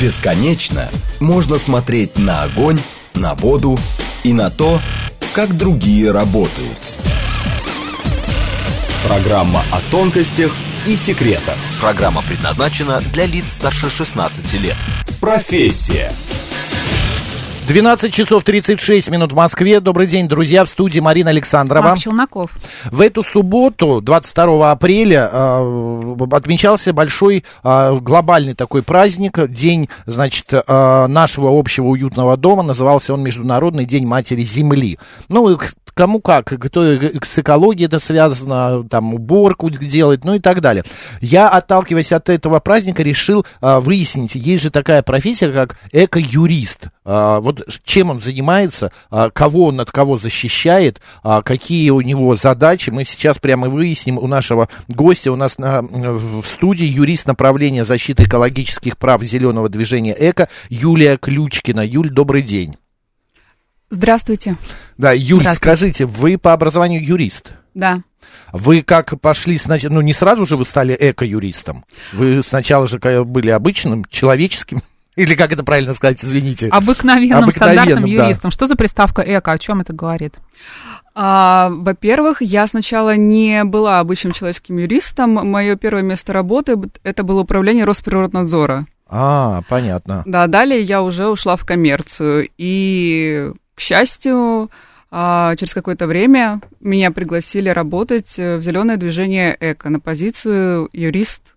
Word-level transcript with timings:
Бесконечно 0.00 0.88
можно 1.20 1.58
смотреть 1.58 2.18
на 2.18 2.42
огонь, 2.42 2.80
на 3.14 3.34
воду 3.34 3.78
и 4.22 4.32
на 4.32 4.50
то, 4.50 4.80
как 5.34 5.56
другие 5.56 6.10
работают. 6.10 6.78
Программа 9.06 9.62
о 9.70 9.80
тонкостях 9.90 10.52
и 10.86 10.96
секретах. 10.96 11.56
Программа 11.80 12.22
предназначена 12.22 13.00
для 13.12 13.26
лиц 13.26 13.52
старше 13.52 13.90
16 13.90 14.52
лет. 14.54 14.76
Профессия. 15.20 16.12
12 17.66 18.12
часов 18.12 18.44
36 18.44 19.08
минут 19.10 19.32
в 19.32 19.36
Москве. 19.36 19.80
Добрый 19.80 20.06
день, 20.06 20.28
друзья, 20.28 20.66
в 20.66 20.68
студии 20.68 21.00
Марина 21.00 21.30
Александрова. 21.30 21.82
Марк 21.82 21.98
Челноков. 21.98 22.50
В 22.84 23.00
эту 23.00 23.22
субботу, 23.22 24.02
22 24.02 24.70
апреля, 24.70 25.30
э, 25.32 26.16
отмечался 26.32 26.92
большой 26.92 27.42
э, 27.62 27.98
глобальный 28.00 28.54
такой 28.54 28.82
праздник, 28.82 29.48
день, 29.48 29.88
значит, 30.04 30.52
э, 30.52 31.06
нашего 31.06 31.58
общего 31.58 31.86
уютного 31.86 32.36
дома. 32.36 32.62
Назывался 32.62 33.14
он 33.14 33.22
Международный 33.22 33.86
день 33.86 34.04
Матери 34.04 34.42
Земли. 34.42 34.98
Ну, 35.30 35.58
кому 35.94 36.20
как, 36.20 36.44
кто 36.44 36.82
с 36.84 37.38
экологией 37.38 37.86
это 37.86 37.98
связано, 37.98 38.86
там 38.90 39.14
уборку 39.14 39.70
делать, 39.70 40.22
ну 40.24 40.34
и 40.34 40.38
так 40.38 40.60
далее. 40.60 40.84
Я, 41.22 41.48
отталкиваясь 41.48 42.12
от 42.12 42.28
этого 42.28 42.60
праздника, 42.60 43.02
решил 43.02 43.46
выяснить, 43.62 44.34
есть 44.34 44.64
же 44.64 44.70
такая 44.70 45.02
профессия, 45.02 45.50
как 45.50 45.78
эко-юрист. 45.92 46.90
Вот 47.04 47.66
чем 47.84 48.10
он 48.10 48.20
занимается, 48.20 48.90
кого 49.32 49.66
он 49.66 49.80
от 49.80 49.90
кого 49.90 50.16
защищает, 50.16 51.02
какие 51.44 51.90
у 51.90 52.00
него 52.00 52.34
задачи. 52.36 52.90
Мы 52.90 53.04
сейчас 53.04 53.38
прямо 53.38 53.68
выясним 53.68 54.18
у 54.18 54.26
нашего 54.26 54.68
гостя. 54.88 55.30
У 55.30 55.36
нас 55.36 55.58
на, 55.58 55.82
в 55.82 56.44
студии 56.44 56.86
юрист 56.86 57.26
направления 57.26 57.84
защиты 57.84 58.24
экологических 58.24 58.96
прав 58.96 59.22
зеленого 59.22 59.68
движения 59.68 60.16
«Эко» 60.18 60.48
Юлия 60.70 61.18
Ключкина. 61.18 61.80
Юль, 61.80 62.10
добрый 62.10 62.42
день. 62.42 62.76
Здравствуйте. 63.90 64.56
Да, 64.96 65.12
Юль, 65.12 65.40
Здравствуйте. 65.40 65.56
скажите, 65.56 66.06
вы 66.06 66.38
по 66.38 66.52
образованию 66.52 67.04
юрист? 67.04 67.52
Да. 67.74 68.02
Вы 68.52 68.82
как 68.82 69.20
пошли 69.20 69.60
ну 69.84 70.00
не 70.00 70.12
сразу 70.12 70.46
же 70.46 70.56
вы 70.56 70.64
стали 70.64 70.96
эко-юристом, 70.98 71.84
вы 72.12 72.42
сначала 72.42 72.86
же 72.86 72.98
были 72.98 73.50
обычным, 73.50 74.04
человеческим 74.06 74.82
или 75.16 75.34
как 75.34 75.52
это 75.52 75.62
правильно 75.62 75.94
сказать, 75.94 76.24
извините? 76.24 76.68
Обыкновенным, 76.68 77.44
Обыкновенным 77.44 77.84
стандартным 77.84 78.16
да. 78.16 78.24
юристом. 78.24 78.50
Что 78.50 78.66
за 78.66 78.74
приставка 78.74 79.22
эко? 79.22 79.52
О 79.52 79.58
чем 79.58 79.80
это 79.80 79.92
говорит? 79.92 80.34
А, 81.14 81.70
во-первых, 81.70 82.42
я 82.42 82.66
сначала 82.66 83.14
не 83.14 83.62
была 83.64 84.00
обычным 84.00 84.32
человеческим 84.32 84.78
юристом. 84.78 85.34
Мое 85.34 85.76
первое 85.76 86.02
место 86.02 86.32
работы 86.32 86.76
это 87.04 87.22
было 87.22 87.40
управление 87.42 87.84
Росприроднадзора. 87.84 88.86
А, 89.06 89.62
понятно. 89.68 90.22
Да, 90.26 90.48
далее 90.48 90.82
я 90.82 91.02
уже 91.02 91.28
ушла 91.28 91.54
в 91.56 91.64
коммерцию. 91.64 92.48
И, 92.58 93.52
к 93.76 93.80
счастью, 93.80 94.70
а, 95.12 95.54
через 95.54 95.74
какое-то 95.74 96.08
время 96.08 96.60
меня 96.80 97.12
пригласили 97.12 97.68
работать 97.68 98.36
в 98.36 98.60
зеленое 98.60 98.96
движение 98.96 99.56
эко 99.60 99.90
на 99.90 100.00
позицию 100.00 100.88
юрист 100.92 101.54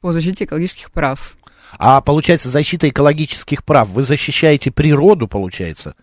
по 0.00 0.12
защите 0.12 0.44
экологических 0.44 0.90
прав. 0.90 1.36
А 1.78 2.00
получается, 2.00 2.50
защита 2.50 2.88
экологических 2.88 3.64
прав, 3.64 3.88
вы 3.88 4.02
защищаете 4.02 4.70
природу, 4.70 5.28
получается? 5.28 5.94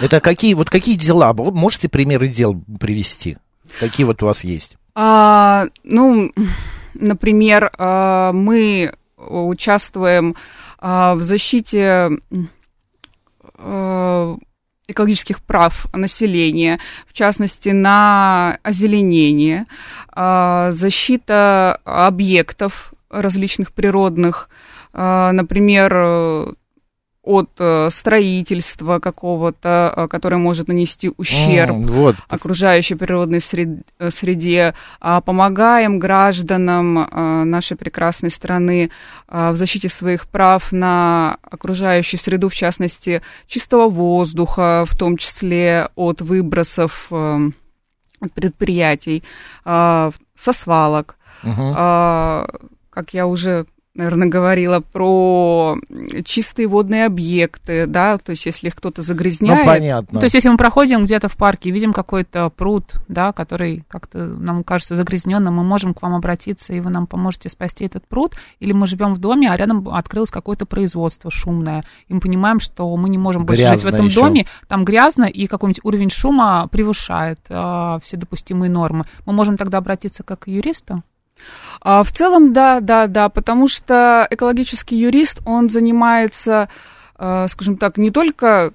Это 0.00 0.20
какие, 0.20 0.54
вот 0.54 0.70
какие 0.70 0.96
дела? 0.96 1.32
Вы 1.32 1.52
можете 1.52 1.88
примеры 1.88 2.28
дел 2.28 2.60
привести? 2.78 3.38
Какие 3.80 4.04
вот 4.04 4.22
у 4.22 4.26
вас 4.26 4.44
есть? 4.44 4.76
А, 4.94 5.66
ну, 5.84 6.30
например, 6.94 7.70
а, 7.78 8.32
мы 8.32 8.94
участвуем 9.16 10.36
а, 10.78 11.14
в 11.14 11.22
защите 11.22 12.10
а, 13.54 14.36
экологических 14.88 15.42
прав 15.42 15.86
населения, 15.94 16.78
в 17.06 17.14
частности, 17.14 17.70
на 17.70 18.58
озеленение, 18.62 19.64
защита 20.14 21.80
объектов 21.84 22.92
различных 23.08 23.72
природных, 23.72 24.50
например, 24.92 25.92
э, 25.94 26.52
от 27.22 27.50
э, 27.58 27.88
строительства 27.90 28.98
какого-то, 28.98 29.92
э, 29.96 30.08
которое 30.08 30.38
может 30.38 30.66
нанести 30.66 31.10
ущерб 31.16 31.76
mm, 31.76 31.86
вот. 31.86 32.16
окружающей 32.28 32.96
природной 32.96 33.40
среде, 33.40 34.74
а, 35.00 35.20
помогаем 35.20 36.00
гражданам 36.00 37.06
нашей 37.48 37.76
прекрасной 37.76 38.30
страны 38.30 38.90
в 39.28 39.54
защите 39.54 39.88
своих 39.88 40.26
прав 40.26 40.72
на 40.72 41.38
окружающую 41.42 42.18
среду, 42.18 42.48
в 42.48 42.54
частности, 42.54 43.22
чистого 43.46 43.88
воздуха, 43.88 44.84
в 44.88 44.96
том 44.96 45.16
числе 45.16 45.88
от 45.94 46.20
выбросов 46.20 47.08
предприятий, 48.34 49.22
со 49.64 50.12
свалок. 50.52 51.16
Uh-huh. 51.42 52.70
Как 52.90 53.14
я 53.14 53.26
уже 53.26 53.66
наверное, 53.94 54.28
говорила 54.28 54.80
про 54.80 55.76
чистые 56.24 56.66
водные 56.66 57.04
объекты, 57.06 57.86
да, 57.86 58.16
то 58.18 58.30
есть 58.30 58.46
если 58.46 58.70
кто-то 58.70 59.02
загрязняет. 59.02 59.58
Ну, 59.58 59.64
понятно. 59.66 60.18
То 60.18 60.24
есть 60.24 60.34
если 60.34 60.48
мы 60.48 60.56
проходим 60.56 61.04
где-то 61.04 61.28
в 61.28 61.36
парке 61.36 61.68
и 61.68 61.72
видим 61.72 61.92
какой-то 61.92 62.50
пруд, 62.50 62.94
да, 63.08 63.32
который 63.32 63.84
как-то 63.88 64.24
нам 64.24 64.64
кажется 64.64 64.96
загрязненным, 64.96 65.54
мы 65.54 65.62
можем 65.62 65.92
к 65.92 66.00
вам 66.00 66.14
обратиться, 66.14 66.72
и 66.72 66.80
вы 66.80 66.90
нам 66.90 67.06
поможете 67.06 67.50
спасти 67.50 67.84
этот 67.84 68.06
пруд, 68.06 68.34
или 68.60 68.72
мы 68.72 68.86
живем 68.86 69.14
в 69.14 69.18
доме, 69.18 69.50
а 69.50 69.56
рядом 69.56 69.86
открылось 69.88 70.30
какое-то 70.30 70.64
производство 70.64 71.30
шумное, 71.30 71.84
и 72.08 72.14
мы 72.14 72.20
понимаем, 72.20 72.60
что 72.60 72.96
мы 72.96 73.10
не 73.10 73.18
можем 73.18 73.44
больше 73.44 73.62
грязно 73.62 73.76
жить 73.76 73.84
в 73.84 73.88
этом 73.88 74.06
еще. 74.06 74.20
доме, 74.20 74.46
там 74.68 74.84
грязно, 74.84 75.24
и 75.24 75.46
какой-нибудь 75.46 75.84
уровень 75.84 76.10
шума 76.10 76.66
превышает 76.68 77.40
э, 77.48 77.98
все 78.02 78.16
допустимые 78.16 78.70
нормы. 78.70 79.04
Мы 79.26 79.32
можем 79.34 79.58
тогда 79.58 79.78
обратиться 79.78 80.22
как 80.22 80.40
к 80.40 80.48
юристу? 80.48 81.02
А, 81.80 82.04
в 82.04 82.12
целом, 82.12 82.52
да, 82.52 82.80
да, 82.80 83.06
да, 83.06 83.28
потому 83.28 83.68
что 83.68 84.26
экологический 84.30 84.96
юрист, 84.96 85.40
он 85.44 85.70
занимается, 85.70 86.68
а, 87.16 87.48
скажем 87.48 87.76
так, 87.76 87.98
не 87.98 88.10
только 88.10 88.72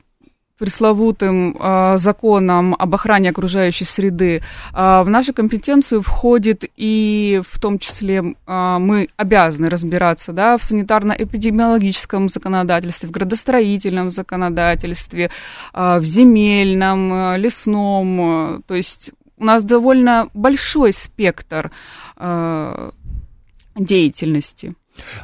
пресловутым 0.57 1.56
э, 1.59 1.97
законом 1.97 2.75
об 2.77 2.95
охране 2.95 3.29
окружающей 3.29 3.85
среды, 3.85 4.38
э, 4.38 4.41
в 4.73 5.09
нашу 5.09 5.33
компетенцию 5.33 6.01
входит 6.01 6.63
и 6.75 7.41
в 7.50 7.59
том 7.59 7.79
числе 7.79 8.17
э, 8.47 8.77
мы 8.79 9.09
обязаны 9.17 9.69
разбираться 9.69 10.33
да, 10.33 10.57
в 10.57 10.61
санитарно-эпидемиологическом 10.61 12.29
законодательстве, 12.29 13.09
в 13.09 13.11
градостроительном 13.11 14.09
законодательстве, 14.09 15.29
э, 15.73 16.00
в 16.00 16.03
земельном, 16.03 17.13
э, 17.13 17.38
лесном, 17.38 18.63
то 18.66 18.73
есть 18.73 19.11
у 19.37 19.45
нас 19.45 19.63
довольно 19.63 20.29
большой 20.33 20.93
спектр 20.93 21.71
э, 22.17 22.91
деятельности. 23.75 24.73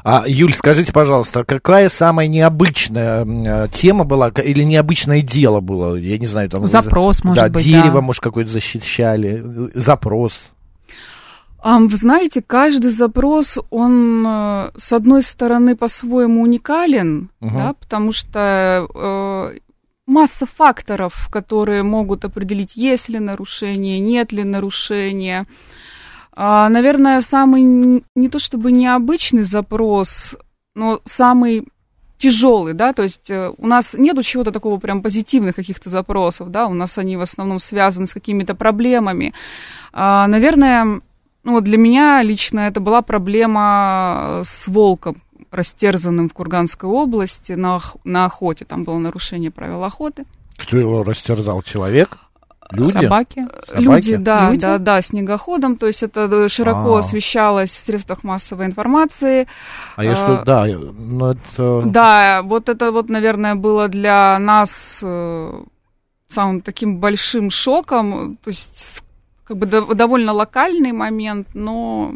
А, 0.03 0.23
Юль, 0.27 0.53
скажите, 0.53 0.93
пожалуйста, 0.93 1.43
какая 1.43 1.89
самая 1.89 2.27
необычная 2.27 3.25
э, 3.25 3.67
тема 3.69 4.03
была 4.03 4.29
или 4.29 4.63
необычное 4.63 5.21
дело 5.21 5.61
было? 5.61 5.95
Я 5.95 6.17
не 6.17 6.27
знаю, 6.27 6.49
там... 6.49 6.67
Запрос, 6.67 7.23
может 7.23 7.43
да, 7.43 7.49
быть, 7.49 7.65
дерево, 7.65 7.95
да. 7.95 8.01
может, 8.01 8.21
какое-то 8.21 8.51
защищали, 8.51 9.43
запрос. 9.73 10.51
Вы 11.63 11.95
знаете, 11.95 12.43
каждый 12.45 12.91
запрос, 12.91 13.57
он, 13.69 14.25
э, 14.27 14.71
с 14.75 14.91
одной 14.91 15.23
стороны, 15.23 15.77
по-своему 15.77 16.41
уникален, 16.41 17.31
угу. 17.39 17.51
да, 17.55 17.73
потому 17.79 18.11
что 18.11 18.85
э, 18.93 19.59
масса 20.13 20.45
факторов, 20.45 21.27
которые 21.31 21.83
могут 21.83 22.25
определить, 22.25 22.75
есть 22.75 23.09
ли 23.09 23.19
нарушение, 23.19 23.99
нет 23.99 24.31
ли 24.31 24.43
нарушения. 24.43 25.45
А, 26.35 26.69
наверное, 26.69 27.21
самый 27.21 27.63
не 28.15 28.29
то 28.29 28.39
чтобы 28.39 28.71
необычный 28.71 29.43
запрос, 29.43 30.35
но 30.75 30.99
самый 31.05 31.67
тяжелый, 32.17 32.73
да, 32.73 32.93
то 32.93 33.03
есть 33.03 33.29
э, 33.29 33.51
у 33.57 33.67
нас 33.67 33.95
нету 33.95 34.23
чего-то 34.23 34.51
такого 34.51 34.79
прям 34.79 35.01
позитивных 35.01 35.55
каких-то 35.55 35.89
запросов, 35.89 36.49
да, 36.49 36.67
у 36.67 36.73
нас 36.73 36.97
они 36.97 37.17
в 37.17 37.21
основном 37.21 37.59
связаны 37.59 38.07
с 38.07 38.13
какими-то 38.13 38.55
проблемами. 38.55 39.33
А, 39.91 40.27
наверное, 40.27 41.01
ну, 41.43 41.61
для 41.61 41.77
меня 41.77 42.23
лично 42.23 42.61
это 42.61 42.79
была 42.79 43.01
проблема 43.01 44.41
с 44.43 44.67
волком, 44.67 45.17
растерзанным 45.53 46.29
в 46.29 46.33
Курганской 46.33 46.89
области 46.89 47.53
на, 47.53 47.79
на 48.03 48.25
охоте. 48.25 48.65
Там 48.65 48.83
было 48.83 48.97
нарушение 48.97 49.51
правил 49.51 49.83
охоты. 49.83 50.25
Кто 50.57 50.77
его 50.77 51.03
растерзал? 51.03 51.61
Человек? 51.61 52.17
Люди? 52.71 53.03
Собаки? 53.03 53.47
Собаки? 53.67 53.81
Люди, 53.81 54.15
да, 54.15 54.49
Люди? 54.49 54.61
да, 54.61 54.77
да, 54.77 55.01
снегоходом. 55.01 55.77
То 55.77 55.87
есть 55.87 56.01
это 56.01 56.49
широко 56.49 56.93
А-а-а. 56.93 56.99
освещалось 56.99 57.71
в 57.71 57.81
средствах 57.81 58.23
массовой 58.23 58.65
информации. 58.65 59.47
А 59.95 60.03
я 60.03 60.15
что, 60.15 60.43
да, 60.45 60.65
ну 60.65 61.31
это... 61.31 61.83
Да, 61.85 62.41
вот 62.43 62.69
это 62.69 62.91
вот, 62.91 63.09
наверное, 63.09 63.55
было 63.55 63.87
для 63.87 64.39
нас 64.39 65.01
э, 65.03 65.63
самым 66.27 66.61
таким 66.61 66.97
большим 66.97 67.51
шоком. 67.51 68.37
То 68.43 68.49
есть 68.49 69.03
как 69.43 69.57
бы 69.57 69.65
довольно 69.65 70.31
локальный 70.31 70.93
момент, 70.93 71.49
но 71.53 72.15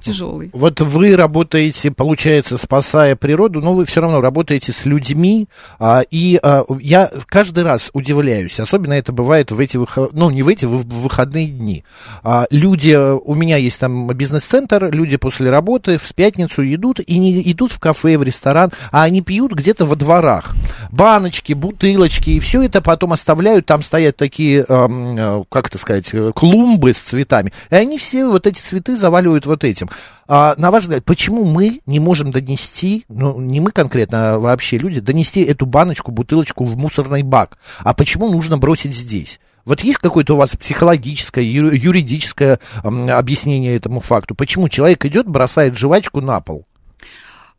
тяжелый. 0.00 0.50
Вот 0.52 0.80
вы 0.80 1.16
работаете, 1.16 1.90
получается, 1.90 2.56
спасая 2.56 3.16
природу, 3.16 3.60
но 3.60 3.74
вы 3.74 3.84
все 3.84 4.00
равно 4.00 4.20
работаете 4.20 4.72
с 4.72 4.84
людьми, 4.84 5.48
а, 5.78 6.02
и 6.10 6.38
а, 6.42 6.64
я 6.80 7.10
каждый 7.26 7.64
раз 7.64 7.90
удивляюсь, 7.92 8.58
особенно 8.60 8.94
это 8.94 9.12
бывает 9.12 9.50
в 9.50 9.60
эти 9.60 9.76
выходные, 9.76 10.18
ну, 10.18 10.30
не 10.30 10.42
в 10.42 10.48
эти, 10.48 10.64
в 10.64 10.84
выходные 10.86 11.48
дни. 11.48 11.84
А, 12.22 12.46
люди, 12.50 12.96
у 12.96 13.34
меня 13.34 13.56
есть 13.56 13.78
там 13.78 14.06
бизнес-центр, 14.08 14.90
люди 14.92 15.16
после 15.16 15.50
работы 15.50 15.98
в 15.98 16.14
пятницу 16.14 16.62
идут 16.64 17.00
и 17.00 17.18
не 17.18 17.40
идут 17.52 17.72
в 17.72 17.78
кафе, 17.78 18.18
в 18.18 18.22
ресторан, 18.22 18.72
а 18.90 19.02
они 19.02 19.22
пьют 19.22 19.52
где-то 19.52 19.84
во 19.84 19.96
дворах. 19.96 20.54
Баночки, 20.90 21.52
бутылочки, 21.52 22.30
и 22.30 22.40
все 22.40 22.62
это 22.62 22.80
потом 22.80 23.12
оставляют, 23.12 23.66
там 23.66 23.82
стоят 23.82 24.16
такие, 24.16 24.64
э, 24.68 25.44
как 25.50 25.68
это 25.68 25.78
сказать, 25.78 26.06
клумбы 26.34 26.94
с 26.94 26.98
цветами, 26.98 27.52
и 27.70 27.74
они 27.74 27.98
все 27.98 28.26
вот 28.26 28.46
эти 28.46 28.60
цветы 28.60 28.96
заваливают 28.96 29.46
вот 29.46 29.64
этим. 29.64 29.88
А, 30.28 30.54
на 30.58 30.70
ваш 30.70 30.84
взгляд, 30.84 31.04
почему 31.04 31.44
мы 31.44 31.80
не 31.86 32.00
можем 32.00 32.32
донести, 32.32 33.04
ну, 33.08 33.40
не 33.40 33.60
мы 33.60 33.70
конкретно, 33.70 34.34
а 34.34 34.38
вообще 34.38 34.78
люди, 34.78 35.00
донести 35.00 35.42
эту 35.42 35.66
баночку, 35.66 36.10
бутылочку 36.10 36.64
в 36.64 36.76
мусорный 36.76 37.22
бак? 37.22 37.58
А 37.80 37.94
почему 37.94 38.28
нужно 38.28 38.58
бросить 38.58 38.94
здесь? 38.94 39.40
Вот 39.64 39.80
есть 39.80 39.98
какое-то 39.98 40.34
у 40.34 40.36
вас 40.36 40.50
психологическое, 40.50 41.44
юридическое 41.44 42.60
объяснение 42.82 43.76
этому 43.76 44.00
факту? 44.00 44.34
Почему 44.34 44.68
человек 44.68 45.04
идет, 45.04 45.28
бросает 45.28 45.76
жвачку 45.76 46.20
на 46.20 46.40
пол? 46.40 46.66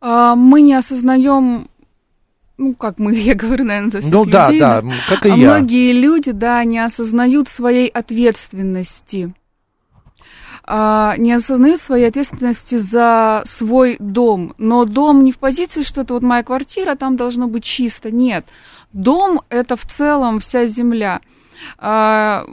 А, 0.00 0.34
мы 0.34 0.62
не 0.62 0.74
осознаем 0.74 1.68
ну, 2.58 2.74
как 2.74 2.98
мы, 2.98 3.14
я 3.16 3.34
говорю, 3.34 3.64
наверное, 3.64 3.92
за 3.92 4.00
всех 4.00 4.12
ну, 4.12 4.24
людей. 4.24 4.40
Ну, 4.52 4.58
да, 4.58 4.82
да, 4.82 4.92
как 5.08 5.26
и 5.26 5.30
а 5.30 5.36
я. 5.36 5.50
Многие 5.50 5.92
люди, 5.92 6.32
да, 6.32 6.62
не 6.64 6.80
осознают 6.80 7.48
своей 7.48 7.88
ответственности. 7.88 9.32
А, 10.70 11.14
не 11.16 11.32
осознают 11.32 11.80
своей 11.80 12.08
ответственности 12.08 12.74
за 12.74 13.42
свой 13.46 13.96
дом. 14.00 14.54
Но 14.58 14.84
дом 14.84 15.24
не 15.24 15.32
в 15.32 15.38
позиции, 15.38 15.80
что 15.80 16.02
это 16.02 16.12
вот 16.12 16.22
моя 16.22 16.42
квартира, 16.42 16.94
там 16.94 17.16
должно 17.16 17.46
быть 17.46 17.64
чисто. 17.64 18.10
Нет. 18.10 18.44
Дом– 18.92 19.40
это 19.48 19.76
в 19.76 19.86
целом 19.86 20.40
вся 20.40 20.66
земля. 20.66 21.20
А, 21.78 22.44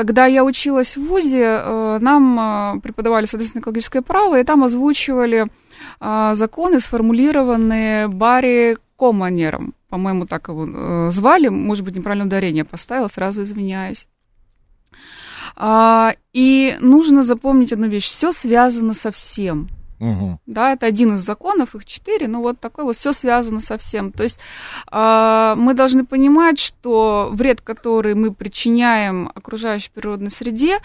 когда 0.00 0.24
я 0.24 0.44
училась 0.44 0.96
в 0.96 1.06
ВУЗе, 1.06 1.60
э, 1.62 1.98
нам 2.00 2.38
э, 2.40 2.80
преподавали, 2.80 3.26
соответственно, 3.26 3.60
экологическое 3.60 4.00
право, 4.00 4.40
и 4.40 4.44
там 4.44 4.64
озвучивали 4.64 5.44
э, 6.00 6.30
законы, 6.34 6.80
сформулированные 6.80 8.08
Барри 8.08 8.78
Команером. 8.98 9.74
По-моему, 9.90 10.26
так 10.26 10.48
его 10.48 11.10
звали. 11.10 11.48
Может 11.48 11.84
быть, 11.84 11.96
неправильное 11.96 12.26
ударение 12.26 12.64
поставила, 12.64 13.08
сразу 13.08 13.42
извиняюсь. 13.42 14.06
А, 15.56 16.14
и 16.32 16.76
нужно 16.80 17.22
запомнить 17.22 17.72
одну 17.72 17.88
вещь. 17.88 18.08
Все 18.08 18.32
связано 18.32 18.94
со 18.94 19.10
всем. 19.10 19.68
Угу. 20.00 20.40
Да, 20.46 20.72
это 20.72 20.86
один 20.86 21.14
из 21.14 21.20
законов, 21.20 21.74
их 21.74 21.84
четыре, 21.84 22.26
но 22.26 22.40
вот 22.40 22.58
такое 22.58 22.86
вот 22.86 22.96
все 22.96 23.12
связано 23.12 23.60
со 23.60 23.76
всем. 23.76 24.12
То 24.12 24.22
есть 24.22 24.40
э, 24.90 25.54
мы 25.56 25.74
должны 25.74 26.06
понимать, 26.06 26.58
что 26.58 27.28
вред, 27.32 27.60
который 27.60 28.14
мы 28.14 28.32
причиняем 28.32 29.30
окружающей 29.34 29.90
природной 29.90 30.30
среде, 30.30 30.78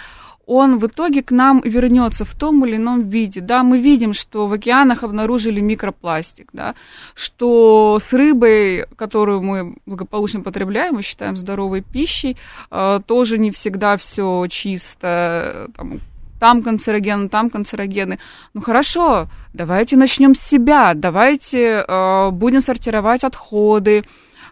он 0.46 0.78
в 0.80 0.86
итоге 0.86 1.24
к 1.24 1.32
нам 1.32 1.62
вернется 1.64 2.26
в 2.26 2.36
том 2.36 2.66
или 2.66 2.76
ином 2.76 3.10
виде. 3.10 3.42
Да, 3.42 3.64
мы 3.64 3.80
видим, 3.80 4.14
что 4.14 4.48
в 4.48 4.54
океанах 4.54 5.04
обнаружили 5.04 5.60
микропластик, 5.60 6.50
да, 6.54 6.76
что 7.16 7.98
с 8.00 8.14
рыбой, 8.14 8.86
которую 8.96 9.42
мы 9.42 9.78
благополучно 9.86 10.42
потребляем, 10.42 10.96
мы 10.96 11.04
считаем 11.04 11.38
здоровой 11.38 11.82
пищей, 11.82 12.38
э, 12.70 13.00
тоже 13.08 13.38
не 13.38 13.52
всегда 13.52 13.98
все 13.98 14.46
чисто, 14.50 15.70
там, 15.76 16.00
там 16.46 16.62
канцерогены, 16.62 17.28
там 17.28 17.50
канцерогены. 17.50 18.20
Ну 18.54 18.62
хорошо, 18.62 19.28
давайте 19.54 19.98
начнем 19.98 20.36
с 20.36 20.40
себя, 20.40 20.94
давайте 20.94 21.84
э, 21.88 22.30
будем 22.30 22.62
сортировать 22.62 23.24
отходы, 23.24 24.04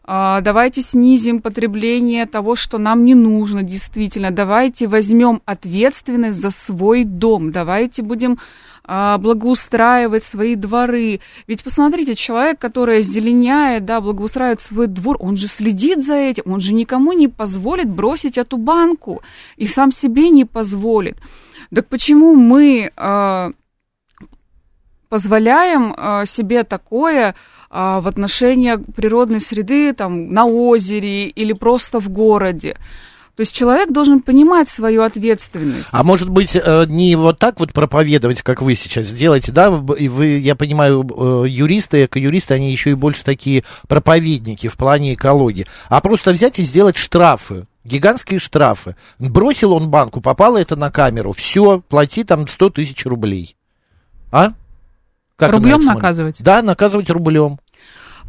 э, 0.08 0.40
давайте 0.42 0.82
снизим 0.82 1.40
потребление 1.40 2.26
того, 2.26 2.56
что 2.56 2.80
нам 2.80 3.06
не 3.06 3.14
нужно 3.14 3.62
действительно, 3.62 4.32
давайте 4.32 4.88
возьмем 4.88 5.44
ответственность 5.46 6.42
за 6.42 6.50
свой 6.50 7.04
дом, 7.04 7.52
давайте 7.52 8.02
будем 8.02 8.40
э, 8.88 9.18
благоустраивать 9.20 10.24
свои 10.24 10.56
дворы. 10.56 11.20
Ведь 11.48 11.64
посмотрите, 11.64 12.16
человек, 12.16 12.58
который 12.58 13.04
зеленяет, 13.04 13.86
да, 13.86 14.02
благоустраивает 14.02 14.62
свой 14.62 14.88
двор, 14.88 15.18
он 15.20 15.38
же 15.38 15.48
следит 15.48 16.04
за 16.04 16.16
этим, 16.16 16.52
он 16.54 16.60
же 16.60 16.74
никому 16.74 17.14
не 17.14 17.28
позволит 17.28 17.88
бросить 17.88 18.40
эту 18.40 18.58
банку 18.58 19.22
и 19.58 19.68
сам 19.68 19.92
себе 19.92 20.32
не 20.32 20.46
позволит. 20.46 21.18
Так 21.74 21.88
почему 21.88 22.36
мы 22.36 22.92
э, 22.96 23.52
позволяем 25.10 25.94
э, 25.94 26.26
себе 26.26 26.64
такое 26.64 27.30
э, 27.30 27.34
в 27.70 28.08
отношении 28.08 28.76
природной 28.76 29.42
среды 29.42 29.94
там, 29.94 30.34
на 30.34 30.46
озере 30.46 31.28
или 31.28 31.54
просто 31.54 32.00
в 32.00 32.10
городе? 32.10 32.78
То 33.36 33.42
есть 33.42 33.52
человек 33.52 33.92
должен 33.92 34.20
понимать 34.20 34.68
свою 34.68 35.02
ответственность. 35.02 35.88
А 35.92 36.04
может 36.04 36.30
быть, 36.30 36.56
э, 36.56 36.86
не 36.88 37.16
вот 37.16 37.40
так 37.40 37.60
вот 37.60 37.74
проповедовать, 37.74 38.44
как 38.44 38.62
вы 38.62 38.76
сейчас 38.76 39.08
делаете, 39.08 39.52
да? 39.52 39.74
И 39.98 40.08
вы, 40.08 40.38
я 40.38 40.56
понимаю, 40.56 41.04
э, 41.04 41.50
юристы, 41.50 42.06
эко-юристы, 42.06 42.54
они 42.54 42.72
еще 42.72 42.92
и 42.92 42.94
больше 42.94 43.24
такие 43.24 43.64
проповедники 43.88 44.68
в 44.68 44.78
плане 44.78 45.16
экологии. 45.16 45.66
А 45.90 46.00
просто 46.00 46.32
взять 46.32 46.60
и 46.60 46.64
сделать 46.64 46.96
штрафы 46.96 47.66
гигантские 47.86 48.40
штрафы. 48.40 48.96
Бросил 49.20 49.74
он 49.74 49.90
банку, 49.90 50.22
попало 50.22 50.58
это 50.58 50.76
на 50.76 50.90
камеру, 50.90 51.34
все, 51.34 51.82
плати 51.82 52.24
там 52.24 52.48
100 52.48 52.70
тысяч 52.70 53.06
рублей. 53.06 53.58
А? 54.32 54.54
Как 55.36 55.52
рублем 55.54 55.82
наказывать? 55.82 56.42
Да, 56.42 56.62
наказывать 56.62 57.10
рублем. 57.10 57.60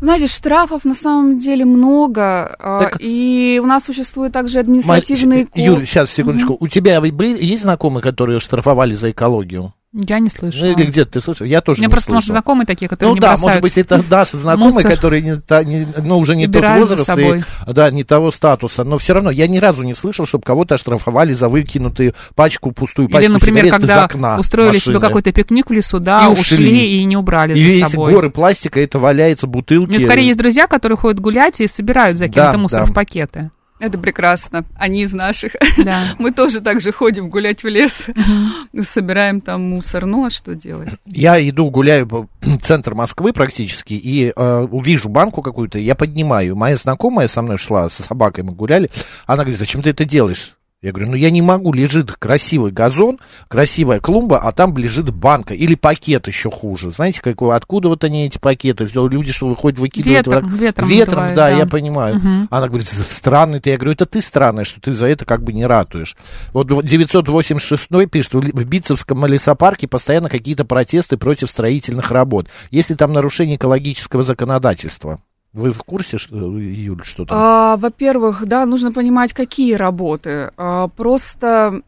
Знаете, 0.05 0.27
штрафов 0.27 0.85
на 0.85 0.93
самом 0.93 1.39
деле 1.39 1.65
много, 1.65 2.55
а, 2.59 2.79
так... 2.79 2.97
и 3.01 3.59
у 3.63 3.67
нас 3.67 3.85
существует 3.85 4.35
также 4.35 4.59
административные... 4.59 5.45
Ма... 5.45 5.63
Юль, 5.63 5.87
сейчас, 5.87 6.11
секундочку. 6.11 6.53
Угу. 6.53 6.67
У 6.67 6.69
тебя 6.69 7.01
были, 7.01 7.43
есть 7.43 7.63
знакомые, 7.63 8.03
которые 8.03 8.39
штрафовали 8.39 8.93
за 8.93 9.13
экологию? 9.13 9.73
Я 9.97 10.19
не 10.19 10.29
слышала. 10.29 10.67
Ну, 10.67 10.73
или 10.73 10.87
где-то 10.87 11.13
ты 11.13 11.21
слышал? 11.21 11.47
Я 11.47 11.61
тоже 11.61 11.79
У 11.79 11.81
меня 11.83 11.87
не 11.87 11.91
просто, 11.93 12.07
слышал. 12.07 12.17
может, 12.17 12.31
знакомые 12.31 12.67
такие, 12.67 12.89
которые 12.89 13.11
ну, 13.11 13.15
не 13.15 13.21
да, 13.21 13.37
может 13.37 13.61
быть, 13.61 13.79
это 13.79 14.03
наши 14.11 14.37
знакомые, 14.39 14.73
мусор. 14.75 14.91
которые 14.91 15.23
не, 15.23 15.37
та, 15.37 15.63
не, 15.63 15.87
ну, 16.03 16.19
уже 16.19 16.35
не 16.35 16.49
тот 16.49 16.65
возраст, 16.69 17.09
и, 17.17 17.43
да, 17.69 17.91
не 17.93 18.03
того 18.03 18.33
статуса. 18.33 18.83
Но 18.83 18.99
все 18.99 19.15
равно 19.15 19.31
я 19.31 19.47
ни 19.47 19.59
разу 19.59 19.85
не 19.85 19.95
слышал, 19.95 20.27
чтобы 20.27 20.43
кого-то 20.43 20.75
оштрафовали 20.75 21.33
за 21.33 21.49
выкинутую 21.49 22.13
пачку, 22.35 22.73
пустую 22.73 23.09
пачку 23.09 23.25
Или, 23.25 23.33
например, 23.33 23.71
когда 23.71 24.01
из 24.01 24.05
окна 24.05 24.39
устроили 24.41 24.75
машины. 24.75 24.97
себе 24.97 25.01
какой-то 25.01 25.31
пикник 25.31 25.71
в 25.71 25.73
лесу, 25.73 26.01
да, 26.01 26.27
и 26.27 26.33
ушли. 26.33 26.57
ушли 26.57 26.99
и 26.99 27.05
не 27.05 27.17
убрали 27.17 27.57
и 27.57 27.81
за 27.81 27.89
собой. 27.89 28.13
Горы 28.13 28.31
пластика, 28.31 28.81
это 28.81 28.99
валяется, 28.99 29.47
бутылки. 29.47 29.91
У 29.91 29.93
меня 29.93 30.01
скорее 30.01 30.27
есть 30.27 30.39
друзья, 30.39 30.67
которые 30.67 30.99
ходят 30.99 31.21
гулять 31.21 31.61
и 31.61 31.69
собирают 31.69 32.19
закинутый 32.19 32.53
да, 32.53 32.59
мусор 32.59 32.81
да. 32.81 32.87
в 32.87 32.95
пакеты. 32.95 33.53
Это 33.81 33.99
прекрасно. 33.99 34.65
Они 34.77 35.03
из 35.03 35.13
наших. 35.13 35.57
Да. 35.85 36.15
Мы 36.19 36.33
тоже 36.33 36.61
так 36.61 36.81
же 36.81 36.93
ходим 36.93 37.29
гулять 37.29 37.63
в 37.63 37.69
лес, 37.69 38.05
угу. 38.07 38.83
собираем 38.83 39.41
там 39.41 39.63
мусор. 39.63 40.07
Ну, 40.07 40.27
а 40.27 40.31
что 40.31 40.55
делать? 40.55 40.91
Я 41.05 41.37
иду, 41.49 41.71
гуляю 41.71 42.07
по 42.07 42.29
центр 42.63 42.95
Москвы 42.95 43.33
практически, 43.33 43.95
и 43.95 44.33
э, 44.35 44.61
увижу 44.71 45.09
банку 45.09 45.43
какую-то, 45.43 45.79
я 45.79 45.95
поднимаю. 45.95 46.57
Моя 46.57 46.77
знакомая 46.77 47.29
со 47.29 47.43
мной 47.43 47.59
шла, 47.59 47.89
со 47.91 48.03
собакой 48.03 48.45
мы 48.45 48.53
гуляли, 48.53 48.91
она 49.27 49.43
говорит, 49.43 49.59
зачем 49.59 49.83
ты 49.83 49.91
это 49.91 50.05
делаешь? 50.05 50.57
Я 50.85 50.93
говорю, 50.93 51.13
ну 51.13 51.17
я 51.17 51.31
не 51.31 51.41
могу, 51.41 51.73
лежит 51.73 52.13
красивый 52.13 52.71
газон, 52.71 53.19
красивая 53.49 54.01
клумба, 54.01 54.39
а 54.41 54.53
там 54.53 54.77
лежит 54.77 55.09
банка 55.15 55.55
или 55.55 55.77
пакет 55.77 56.27
еще 56.29 56.51
хуже. 56.51 56.91
Знаете, 56.91 57.23
какой, 57.23 57.57
откуда 57.57 57.89
вот 57.89 58.05
они 58.05 58.27
эти 58.27 58.37
пакеты? 58.37 58.87
Люди, 58.93 59.33
что 59.33 59.47
выходят, 59.47 59.79
выкидывают. 59.79 60.27
Ветром, 60.27 60.51
вот, 60.51 60.61
ветром, 60.61 60.89
ветром 60.91 61.29
да, 61.29 61.35
да, 61.35 61.49
я 61.49 61.65
понимаю. 61.65 62.17
Угу. 62.17 62.49
Она 62.51 62.69
говорит, 62.69 62.87
странный 63.09 63.61
ты. 63.61 63.71
Я 63.71 63.79
говорю, 63.79 63.93
это 63.93 64.05
ты 64.05 64.21
странный, 64.21 64.65
что 64.65 64.79
ты 64.79 64.93
за 64.93 65.07
это 65.07 65.25
как 65.25 65.43
бы 65.43 65.55
не 65.55 65.65
ратуешь. 65.65 66.17
Вот 66.53 66.67
986 66.67 67.89
пишет, 68.11 68.35
в 68.35 68.65
Битцевском 68.67 69.25
лесопарке 69.25 69.89
постоянно 69.89 70.29
какие-то 70.29 70.67
протесты 70.67 71.17
против 71.17 71.49
строительных 71.49 72.11
работ. 72.11 72.49
Есть 72.71 72.91
ли 72.91 72.97
там 72.97 73.15
нарушение 73.15 73.57
экологического 73.57 74.23
законодательства? 74.23 75.19
Вы 75.55 75.71
в 75.71 75.79
курсе, 75.85 76.19
что, 76.19 76.37
Юль, 76.37 77.05
что 77.05 77.25
там? 77.25 77.39
А, 77.41 77.77
во-первых, 77.77 78.45
да, 78.47 78.67
нужно 78.67 78.91
понимать, 78.91 79.33
какие 79.33 79.75
работы. 79.75 80.53
А, 80.57 80.89
просто 80.89 81.83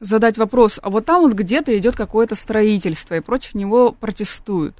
задать 0.00 0.38
вопрос, 0.38 0.80
а 0.82 0.90
вот 0.90 1.04
там 1.04 1.22
вот 1.22 1.34
где-то 1.34 1.76
идет 1.78 1.94
какое-то 1.94 2.34
строительство, 2.34 3.14
и 3.14 3.20
против 3.20 3.54
него 3.54 3.92
протестуют. 3.92 4.76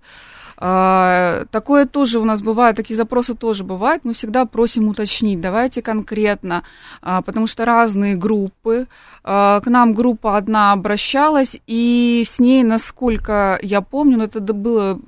А, 0.61 1.45
такое 1.53 1.87
тоже 1.87 2.19
у 2.19 2.25
нас 2.25 2.43
бывает, 2.43 2.77
такие 2.77 2.97
запросы 2.97 3.35
тоже 3.35 3.63
бывают. 3.63 4.05
Мы 4.05 4.13
всегда 4.13 4.45
просим 4.45 4.89
уточнить, 4.89 5.41
давайте 5.41 5.83
конкретно, 5.83 6.65
а, 7.01 7.23
потому 7.23 7.47
что 7.47 7.65
разные 7.65 8.17
группы. 8.17 8.89
А, 9.23 9.61
к 9.61 9.67
нам 9.67 9.95
группа 9.95 10.37
одна 10.37 10.73
обращалась, 10.73 11.57
и 11.69 12.25
с 12.27 12.41
ней, 12.41 12.65
насколько 12.65 13.59
я 13.63 13.81
помню, 13.81 14.19
но 14.19 14.25
это 14.25 14.41
было 14.41 14.99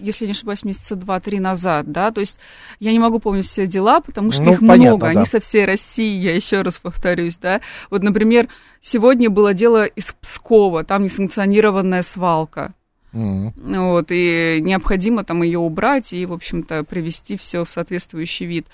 если 0.00 0.26
не 0.26 0.32
ошибаюсь, 0.32 0.64
месяца 0.64 0.96
два-три 0.96 1.40
назад, 1.40 1.90
да, 1.90 2.10
то 2.10 2.20
есть 2.20 2.38
я 2.80 2.92
не 2.92 2.98
могу 2.98 3.18
помнить 3.18 3.46
все 3.46 3.66
дела, 3.66 4.00
потому 4.00 4.32
что 4.32 4.44
ну, 4.44 4.52
их 4.52 4.60
понятно, 4.60 4.76
много, 4.76 5.00
да. 5.06 5.08
они 5.08 5.24
со 5.24 5.40
всей 5.40 5.64
России, 5.64 6.20
я 6.20 6.34
еще 6.34 6.62
раз 6.62 6.78
повторюсь, 6.78 7.36
да. 7.36 7.60
Вот, 7.90 8.02
например, 8.02 8.48
сегодня 8.80 9.30
было 9.30 9.54
дело 9.54 9.84
из 9.84 10.12
Пскова, 10.20 10.84
там 10.84 11.04
несанкционированная 11.04 12.02
свалка. 12.02 12.72
Mm-hmm. 13.16 13.90
Вот, 13.90 14.06
и 14.10 14.60
необходимо 14.60 15.24
там 15.24 15.42
ее 15.42 15.58
убрать 15.58 16.12
и, 16.12 16.26
в 16.26 16.34
общем-то, 16.34 16.84
привести 16.84 17.38
все 17.38 17.64
в 17.64 17.70
соответствующий 17.70 18.44
вид. 18.44 18.66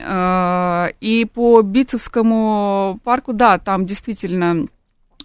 А, 0.00 0.88
и 1.00 1.24
по 1.24 1.62
Битцевскому 1.62 3.00
парку, 3.02 3.32
да, 3.32 3.58
там 3.58 3.84
действительно 3.84 4.66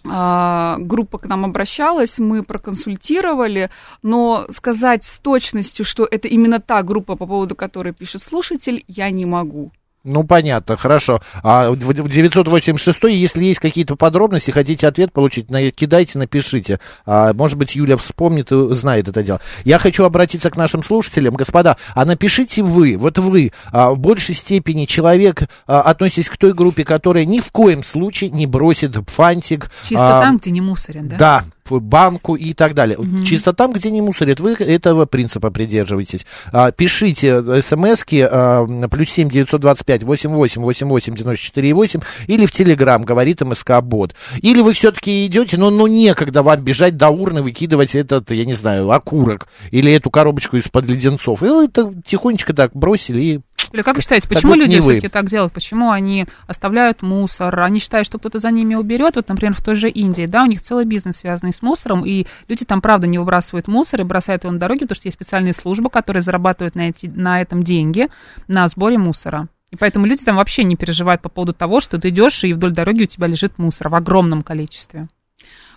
а, 0.04 0.76
группа 0.80 1.18
к 1.18 1.26
нам 1.26 1.44
обращалась, 1.44 2.18
мы 2.18 2.42
проконсультировали, 2.42 3.70
но 4.02 4.46
сказать 4.50 5.04
с 5.04 5.20
точностью, 5.20 5.84
что 5.84 6.04
это 6.10 6.26
именно 6.26 6.58
та 6.58 6.82
группа, 6.82 7.14
по 7.14 7.26
поводу 7.26 7.54
которой 7.54 7.92
пишет 7.92 8.22
слушатель, 8.22 8.84
я 8.88 9.10
не 9.10 9.24
могу. 9.24 9.70
Ну, 10.04 10.24
понятно, 10.24 10.76
хорошо. 10.76 11.20
А 11.44 11.70
в 11.70 12.08
986, 12.08 13.04
если 13.04 13.44
есть 13.44 13.60
какие-то 13.60 13.94
подробности, 13.94 14.50
хотите 14.50 14.88
ответ 14.88 15.12
получить, 15.12 15.46
кидайте, 15.76 16.18
напишите. 16.18 16.80
А, 17.06 17.32
может 17.32 17.56
быть, 17.56 17.76
Юля 17.76 17.96
вспомнит 17.96 18.50
и 18.50 18.74
знает 18.74 19.06
это 19.06 19.22
дело. 19.22 19.40
Я 19.64 19.78
хочу 19.78 20.04
обратиться 20.04 20.50
к 20.50 20.56
нашим 20.56 20.82
слушателям. 20.82 21.34
Господа, 21.34 21.76
а 21.94 22.04
напишите 22.04 22.62
вы, 22.62 22.96
вот 22.96 23.18
вы, 23.18 23.52
а, 23.70 23.92
в 23.92 23.98
большей 23.98 24.34
степени 24.34 24.86
человек, 24.86 25.48
а, 25.68 25.82
относитесь 25.82 26.28
к 26.28 26.36
той 26.36 26.52
группе, 26.52 26.84
которая 26.84 27.24
ни 27.24 27.38
в 27.38 27.52
коем 27.52 27.84
случае 27.84 28.30
не 28.30 28.46
бросит 28.46 28.96
фантик. 29.08 29.70
Чисто 29.88 30.18
а, 30.18 30.22
там, 30.22 30.38
где 30.38 30.50
не 30.50 30.60
мусорят, 30.60 31.06
да? 31.06 31.16
Да, 31.16 31.44
банку 31.80 32.34
и 32.34 32.52
так 32.52 32.74
далее. 32.74 32.98
Угу. 32.98 33.24
Чисто 33.24 33.52
там, 33.52 33.72
где 33.72 33.90
не 33.90 34.02
мусорят, 34.02 34.40
вы 34.40 34.52
этого 34.52 35.06
принципа 35.06 35.50
придерживаетесь. 35.50 36.26
А, 36.52 36.72
пишите 36.72 37.42
смски 37.62 38.20
а, 38.20 38.66
плюс 38.88 39.10
семь 39.10 39.30
девятьсот 39.30 39.60
двадцать 39.60 39.86
пять 39.86 40.02
восемь 40.02 40.30
восемь 40.30 40.62
восемь 40.62 40.88
восемь 40.88 41.14
девяносто 41.14 41.44
четыре 41.44 41.72
восемь 41.74 42.00
или 42.26 42.46
в 42.46 42.52
Телеграм 42.52 43.02
говорит 43.02 43.40
МСК 43.40 43.80
Бот. 43.82 44.14
Или 44.40 44.60
вы 44.60 44.72
все-таки 44.72 45.26
идете, 45.26 45.58
но 45.58 45.70
ну 45.70 45.86
некогда 45.86 46.42
вам 46.42 46.60
бежать 46.62 46.96
до 46.96 47.08
урны, 47.08 47.42
выкидывать 47.42 47.94
этот, 47.94 48.30
я 48.30 48.44
не 48.44 48.54
знаю, 48.54 48.90
окурок 48.90 49.48
или 49.70 49.92
эту 49.92 50.10
коробочку 50.10 50.56
из-под 50.56 50.86
леденцов. 50.86 51.42
И 51.42 51.46
вы 51.46 51.64
это 51.64 51.92
тихонечко 52.04 52.52
так 52.54 52.72
бросили 52.74 53.20
и 53.20 53.40
или 53.72 53.80
как 53.80 53.96
вы 53.96 54.02
считаете, 54.02 54.28
почему 54.28 54.54
люди 54.54 54.78
все-таки 54.80 55.08
так 55.08 55.26
делают? 55.26 55.54
Почему 55.54 55.90
они 55.90 56.26
оставляют 56.46 57.00
мусор? 57.00 57.58
Они 57.60 57.80
считают, 57.80 58.06
что 58.06 58.18
кто-то 58.18 58.38
за 58.38 58.50
ними 58.50 58.74
уберет. 58.74 59.16
Вот, 59.16 59.28
например, 59.28 59.54
в 59.54 59.62
той 59.62 59.76
же 59.76 59.88
Индии, 59.88 60.26
да, 60.26 60.42
у 60.42 60.46
них 60.46 60.60
целый 60.60 60.84
бизнес 60.84 61.18
связанный 61.18 61.54
с 61.54 61.61
мусором, 61.62 62.04
и 62.04 62.26
люди 62.48 62.64
там, 62.64 62.80
правда, 62.80 63.06
не 63.06 63.18
выбрасывают 63.18 63.68
мусор 63.68 64.00
и 64.00 64.04
бросают 64.04 64.44
его 64.44 64.52
на 64.52 64.58
дороге, 64.58 64.80
потому 64.80 64.96
что 64.96 65.08
есть 65.08 65.16
специальные 65.16 65.52
службы, 65.52 65.90
которые 65.90 66.22
зарабатывают 66.22 66.74
на, 66.74 66.88
эти, 66.88 67.06
на 67.06 67.40
этом 67.40 67.62
деньги, 67.62 68.08
на 68.48 68.66
сборе 68.68 68.98
мусора. 68.98 69.48
И 69.70 69.76
поэтому 69.76 70.04
люди 70.06 70.24
там 70.24 70.36
вообще 70.36 70.64
не 70.64 70.76
переживают 70.76 71.22
по 71.22 71.30
поводу 71.30 71.54
того, 71.54 71.80
что 71.80 71.98
ты 71.98 72.10
идешь, 72.10 72.44
и 72.44 72.52
вдоль 72.52 72.72
дороги 72.72 73.04
у 73.04 73.06
тебя 73.06 73.26
лежит 73.26 73.58
мусор 73.58 73.88
в 73.88 73.94
огромном 73.94 74.42
количестве. 74.42 75.08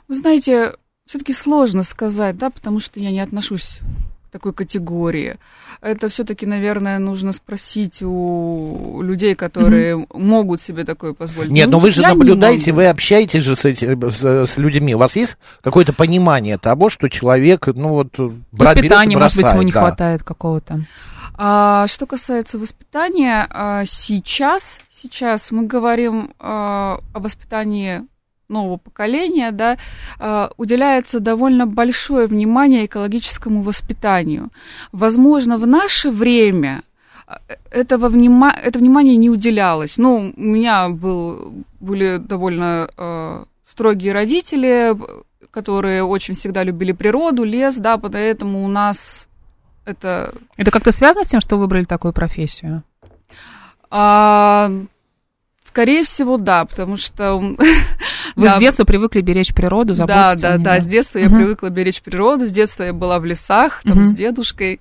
Вы 0.07 0.15
знаете, 0.15 0.73
все-таки 1.05 1.33
сложно 1.33 1.81
сказать, 1.83 2.37
да, 2.37 2.49
потому 2.49 2.79
что 2.79 2.99
я 2.99 3.11
не 3.11 3.21
отношусь 3.21 3.79
такой 4.35 4.51
категории. 4.51 5.37
Это 5.79 6.09
все-таки, 6.09 6.45
наверное, 6.45 6.99
нужно 6.99 7.31
спросить 7.31 8.01
у 8.01 9.01
людей, 9.01 9.33
которые 9.33 9.95
mm-hmm. 9.95 10.19
могут 10.19 10.61
себе 10.61 10.83
такое 10.83 11.13
позволить. 11.13 11.51
Нет, 11.51 11.67
ну, 11.67 11.73
но 11.73 11.79
вы 11.79 11.91
же 11.91 12.01
наблюдаете, 12.01 12.73
вы 12.73 12.87
общаетесь 12.87 13.43
же 13.43 13.55
с, 13.55 13.63
эти, 13.63 13.85
с, 14.09 14.51
с 14.51 14.57
людьми. 14.57 14.93
У 14.93 14.97
вас 14.97 15.15
есть 15.15 15.37
какое-то 15.61 15.93
понимание 15.93 16.57
того, 16.57 16.89
что 16.89 17.07
человек, 17.07 17.67
ну 17.67 17.89
вот, 17.89 18.19
брат, 18.51 18.75
Воспитание, 18.75 18.81
берет 18.81 19.13
и 19.13 19.15
бросает, 19.15 19.15
может 19.15 19.35
быть, 19.37 19.51
ему 19.53 19.61
не 19.61 19.71
да. 19.71 19.79
хватает 19.79 20.23
какого-то. 20.23 20.81
А, 21.37 21.87
что 21.87 22.05
касается 22.05 22.59
воспитания, 22.59 23.47
а, 23.49 23.85
сейчас, 23.85 24.79
сейчас 24.91 25.49
мы 25.51 25.65
говорим 25.65 26.33
а, 26.39 26.99
о 27.13 27.19
воспитании 27.19 28.03
нового 28.49 28.77
поколения, 28.77 29.51
да, 29.51 29.77
э, 30.19 30.49
уделяется 30.57 31.19
довольно 31.19 31.65
большое 31.65 32.27
внимание 32.27 32.85
экологическому 32.85 33.61
воспитанию. 33.61 34.49
Возможно, 34.91 35.57
в 35.57 35.67
наше 35.67 36.11
время 36.11 36.83
э, 37.27 37.35
этого 37.71 38.09
внима... 38.09 38.51
это 38.51 38.79
внимание 38.79 39.15
не 39.15 39.29
уделялось. 39.29 39.97
Ну, 39.97 40.33
у 40.35 40.41
меня 40.41 40.89
был, 40.89 41.53
были 41.79 42.17
довольно 42.17 42.89
э, 42.97 43.45
строгие 43.65 44.13
родители, 44.13 44.95
которые 45.51 46.03
очень 46.03 46.33
всегда 46.33 46.63
любили 46.63 46.91
природу, 46.91 47.43
лес, 47.43 47.77
да, 47.77 47.97
поэтому 47.97 48.63
у 48.65 48.67
нас 48.67 49.27
это... 49.85 50.33
Это 50.57 50.71
как-то 50.71 50.91
связано 50.91 51.23
с 51.23 51.27
тем, 51.27 51.39
что 51.39 51.57
выбрали 51.57 51.85
такую 51.85 52.11
профессию? 52.13 52.83
А, 53.89 54.69
Скорее 55.75 56.05
всего, 56.05 56.37
да, 56.37 56.63
потому 56.63 56.95
что... 56.95 57.35
Вы 58.37 58.45
да. 58.45 58.55
с 58.55 58.59
детства 58.59 58.85
привыкли 58.85 59.19
беречь 59.19 59.53
природу, 59.53 59.93
заботиться 59.93 60.51
Да, 60.51 60.57
да, 60.57 60.63
да, 60.63 60.79
с 60.79 60.87
детства 60.87 61.17
я 61.19 61.27
привыкла 61.29 61.67
беречь 61.69 62.01
прироу, 62.01 62.39
с 62.39 62.49
детства 62.49 62.83
я 62.83 62.93
была 62.93 63.19
в 63.19 63.25
лесах, 63.25 63.83
там, 63.83 64.01
с 64.01 64.13
дедушкой. 64.15 64.79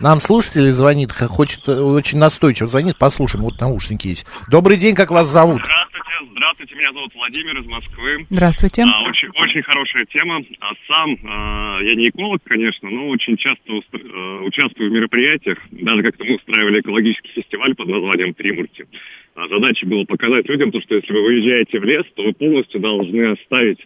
Нам 0.00 0.20
слушатель 0.20 0.68
звонит, 0.72 1.12
хочет, 1.12 1.68
очень 1.68 2.18
настойчиво 2.18 2.68
звонит, 2.68 2.98
послушаем, 2.98 3.44
вот 3.44 3.60
наушники 3.60 4.08
есть. 4.08 4.26
Добрый 4.48 4.78
день, 4.78 4.96
как 4.96 5.12
вас 5.12 5.28
зовут? 5.28 5.62
Здравствуйте, 5.62 6.02
здравствуйте, 6.32 6.74
меня 6.74 6.92
зовут 6.92 7.14
Владимир 7.14 7.60
из 7.60 7.66
Москвы. 7.66 8.26
Здравствуйте. 8.28 8.82
А, 8.82 9.02
очень, 9.08 9.28
очень 9.28 9.62
хорошая 9.62 10.04
тема. 10.06 10.40
А 10.58 10.72
сам, 10.88 11.16
а, 11.24 11.78
я 11.82 11.94
не 11.94 12.08
эколог, 12.08 12.42
конечно, 12.42 12.90
но 12.90 13.06
очень 13.10 13.36
часто 13.36 13.74
устро... 13.74 14.00
а, 14.02 14.42
участвую 14.42 14.90
в 14.90 14.92
мероприятиях. 14.92 15.58
Даже 15.70 16.02
как-то 16.02 16.24
мы 16.24 16.34
устраивали 16.34 16.80
экологический 16.80 17.30
фестиваль 17.40 17.76
под 17.76 17.86
названием 17.86 18.34
«Тримурти». 18.34 18.86
А 19.34 19.48
задача 19.48 19.86
была 19.86 20.04
показать 20.04 20.48
людям, 20.48 20.70
то, 20.70 20.80
что 20.80 20.94
если 20.94 21.12
вы 21.12 21.22
выезжаете 21.22 21.78
в 21.78 21.84
лес, 21.84 22.04
то 22.14 22.22
вы 22.22 22.32
полностью 22.32 22.80
должны 22.80 23.32
оставить 23.32 23.78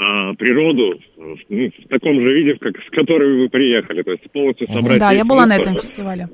а, 0.00 0.32
природу 0.34 1.00
ну, 1.16 1.70
в 1.70 1.88
таком 1.88 2.20
же 2.20 2.32
виде, 2.32 2.54
как 2.54 2.76
с 2.80 2.90
которой 2.90 3.42
вы 3.42 3.48
приехали, 3.48 4.02
то 4.02 4.12
есть 4.12 4.30
полностью 4.30 4.68
собрать. 4.68 5.00
Да, 5.00 5.10
я 5.10 5.24
была 5.24 5.44
на 5.44 5.56
этом 5.56 5.74
фестивале. 5.74 6.28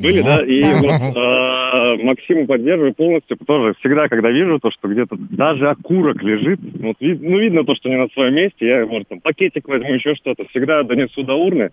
Были, 0.00 0.20
да, 0.20 0.44
и 0.44 0.60
да. 0.62 0.72
вот 0.82 1.16
а, 1.16 1.96
Максиму 2.02 2.46
поддерживаю 2.46 2.92
полностью, 2.92 3.36
тоже 3.46 3.74
всегда, 3.78 4.08
когда 4.08 4.30
вижу 4.32 4.58
то, 4.58 4.70
что 4.72 4.88
где-то 4.88 5.16
даже 5.30 5.68
окурок 5.68 6.20
лежит, 6.24 6.58
вот, 6.60 6.96
ну 7.00 7.38
видно 7.38 7.64
то, 7.64 7.76
что 7.76 7.88
не 7.88 7.96
на 7.96 8.08
своем 8.08 8.34
месте, 8.34 8.66
я, 8.66 8.84
может, 8.84 9.06
там 9.06 9.20
пакетик 9.20 9.68
возьму, 9.68 9.94
еще 9.94 10.16
что-то, 10.16 10.44
всегда 10.48 10.82
донесу 10.82 11.22
до 11.22 11.34
урны, 11.34 11.70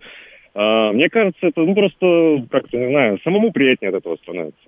а, 0.54 0.92
мне 0.92 1.08
кажется, 1.08 1.46
это 1.46 1.62
ну 1.62 1.74
просто 1.74 2.44
как-то, 2.50 2.76
не 2.76 2.90
знаю, 2.90 3.18
самому 3.24 3.52
приятнее 3.52 3.88
от 3.88 3.96
этого 3.96 4.16
становится. 4.16 4.60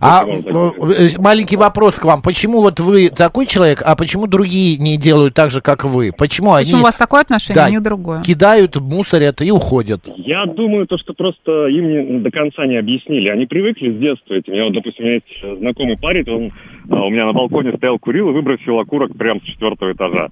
А 0.00 0.24
э, 0.24 1.08
маленький 1.18 1.56
вопрос 1.56 1.96
к 1.96 2.04
вам. 2.06 2.22
Почему 2.22 2.62
вот 2.62 2.80
вы 2.80 3.10
такой 3.10 3.44
человек, 3.46 3.82
а 3.84 3.94
почему 3.94 4.26
другие 4.26 4.78
не 4.78 4.96
делают 4.96 5.34
так 5.34 5.50
же, 5.50 5.60
как 5.60 5.84
вы? 5.84 6.12
Почему, 6.16 6.52
почему 6.52 6.54
они... 6.54 6.74
у 6.74 6.82
вас 6.82 6.96
такое 6.96 7.20
отношение, 7.20 7.54
да, 7.54 7.66
а 7.66 7.70
не 7.70 7.80
другое? 7.80 8.22
кидают, 8.22 8.76
мусорят 8.76 9.42
и 9.42 9.50
уходят? 9.50 10.00
Я 10.16 10.46
думаю, 10.46 10.86
то, 10.86 10.96
что 10.96 11.12
просто 11.12 11.66
им 11.66 11.88
не, 11.88 12.18
до 12.20 12.30
конца 12.30 12.66
не 12.66 12.76
объяснили. 12.76 13.28
Они 13.28 13.44
привыкли 13.44 13.92
с 13.92 13.98
детства 13.98 14.32
этим. 14.32 14.54
Я 14.54 14.64
вот, 14.64 14.72
допустим, 14.72 15.04
у 15.04 15.08
меня 15.08 15.14
есть 15.16 15.58
знакомый 15.58 15.98
парень, 15.98 16.24
он 16.30 16.52
а, 16.90 17.04
у 17.04 17.10
меня 17.10 17.26
на 17.26 17.34
балконе 17.34 17.76
стоял, 17.76 17.98
курил 17.98 18.30
и 18.30 18.32
выбросил 18.32 18.78
окурок 18.78 19.16
прямо 19.16 19.40
с 19.40 19.44
четвертого 19.44 19.92
этажа. 19.92 20.30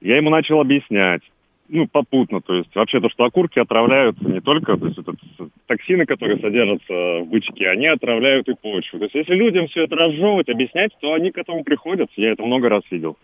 Я 0.00 0.16
ему 0.16 0.30
начал 0.30 0.60
объяснять 0.60 1.22
ну, 1.72 1.86
попутно, 1.90 2.40
то 2.42 2.54
есть 2.54 2.68
вообще 2.74 3.00
то, 3.00 3.08
что 3.08 3.24
окурки 3.24 3.58
отравляют 3.58 4.20
не 4.20 4.40
только, 4.40 4.76
то 4.76 4.86
есть 4.86 4.98
это 4.98 5.12
токсины, 5.66 6.04
которые 6.04 6.38
содержатся 6.38 6.92
в 6.92 7.26
бычке, 7.28 7.68
они 7.68 7.86
отравляют 7.86 8.46
и 8.48 8.54
почву. 8.54 8.98
То 8.98 9.04
есть 9.04 9.14
если 9.14 9.34
людям 9.34 9.66
все 9.68 9.84
это 9.84 9.96
разжевывать, 9.96 10.50
объяснять, 10.50 10.90
то 11.00 11.14
они 11.14 11.30
к 11.30 11.38
этому 11.38 11.64
приходят. 11.64 12.10
Я 12.16 12.32
это 12.32 12.44
много 12.44 12.68
раз 12.68 12.82
видел. 12.90 13.16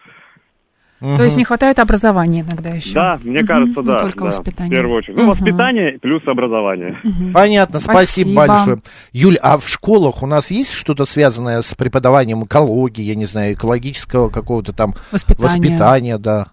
Угу. 1.00 1.16
То 1.16 1.24
есть 1.24 1.36
не 1.36 1.44
хватает 1.44 1.78
образования 1.78 2.40
иногда 2.40 2.70
еще. 2.70 2.94
Да, 2.94 3.20
мне 3.22 3.40
угу. 3.40 3.46
кажется, 3.46 3.82
да. 3.82 3.92
Не 3.92 4.00
только 4.00 4.18
да, 4.18 4.24
воспитание. 4.24 4.70
В 4.70 4.80
первую 4.80 4.96
очередь. 4.96 5.16
Ну, 5.16 5.22
угу. 5.24 5.32
воспитание 5.32 5.98
плюс 6.00 6.22
образование. 6.26 6.98
Угу. 7.04 7.32
Понятно, 7.34 7.80
спасибо, 7.80 8.30
спасибо 8.30 8.46
большое. 8.46 8.78
Юль, 9.12 9.36
а 9.42 9.58
в 9.58 9.68
школах 9.68 10.22
у 10.22 10.26
нас 10.26 10.50
есть 10.50 10.72
что-то 10.72 11.04
связанное 11.04 11.60
с 11.60 11.74
преподаванием 11.74 12.44
экологии, 12.44 13.02
я 13.02 13.14
не 13.14 13.26
знаю, 13.26 13.54
экологического 13.54 14.30
какого-то 14.30 14.72
там 14.72 14.94
воспитания, 15.12 15.48
воспитания 15.48 16.18
да? 16.18 16.46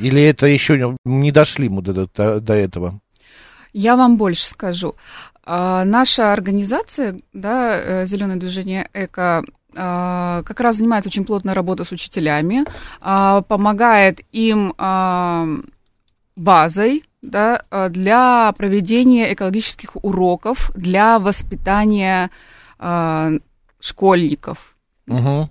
Или 0.00 0.22
это 0.22 0.46
еще 0.46 0.96
не 1.04 1.30
дошли 1.30 1.68
мы 1.68 1.82
до, 1.82 2.06
до, 2.06 2.40
до 2.40 2.52
этого? 2.54 3.00
Я 3.72 3.96
вам 3.96 4.16
больше 4.16 4.46
скажу. 4.46 4.94
А, 5.44 5.84
наша 5.84 6.32
организация, 6.32 7.20
да, 7.32 7.76
э, 7.76 8.06
Зеленое 8.06 8.38
движение 8.38 8.88
Эко, 8.94 9.44
а, 9.76 10.42
как 10.44 10.60
раз 10.60 10.76
занимается 10.76 11.08
очень 11.08 11.24
плотной 11.24 11.52
работой 11.54 11.84
с 11.84 11.92
учителями, 11.92 12.64
а, 13.00 13.42
помогает 13.42 14.20
им 14.32 14.74
а, 14.78 15.46
базой 16.36 17.04
да, 17.20 17.62
для 17.90 18.52
проведения 18.52 19.32
экологических 19.32 19.96
уроков, 20.04 20.70
для 20.74 21.18
воспитания 21.18 22.30
а, 22.78 23.30
школьников. 23.80 24.76
Угу 25.06 25.50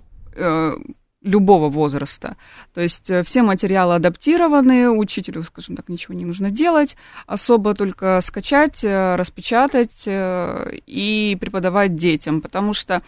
любого 1.24 1.68
возраста. 1.68 2.36
То 2.74 2.80
есть 2.80 3.10
э, 3.10 3.24
все 3.24 3.42
материалы 3.42 3.96
адаптированы, 3.96 4.90
учителю, 4.90 5.42
скажем 5.42 5.74
так, 5.74 5.88
ничего 5.88 6.14
не 6.14 6.24
нужно 6.24 6.50
делать, 6.50 6.96
особо 7.26 7.74
только 7.74 8.20
скачать, 8.22 8.84
э, 8.84 9.16
распечатать 9.16 10.04
э, 10.06 10.76
и 10.86 11.36
преподавать 11.40 11.96
детям, 11.96 12.40
потому 12.40 12.74
что, 12.74 13.02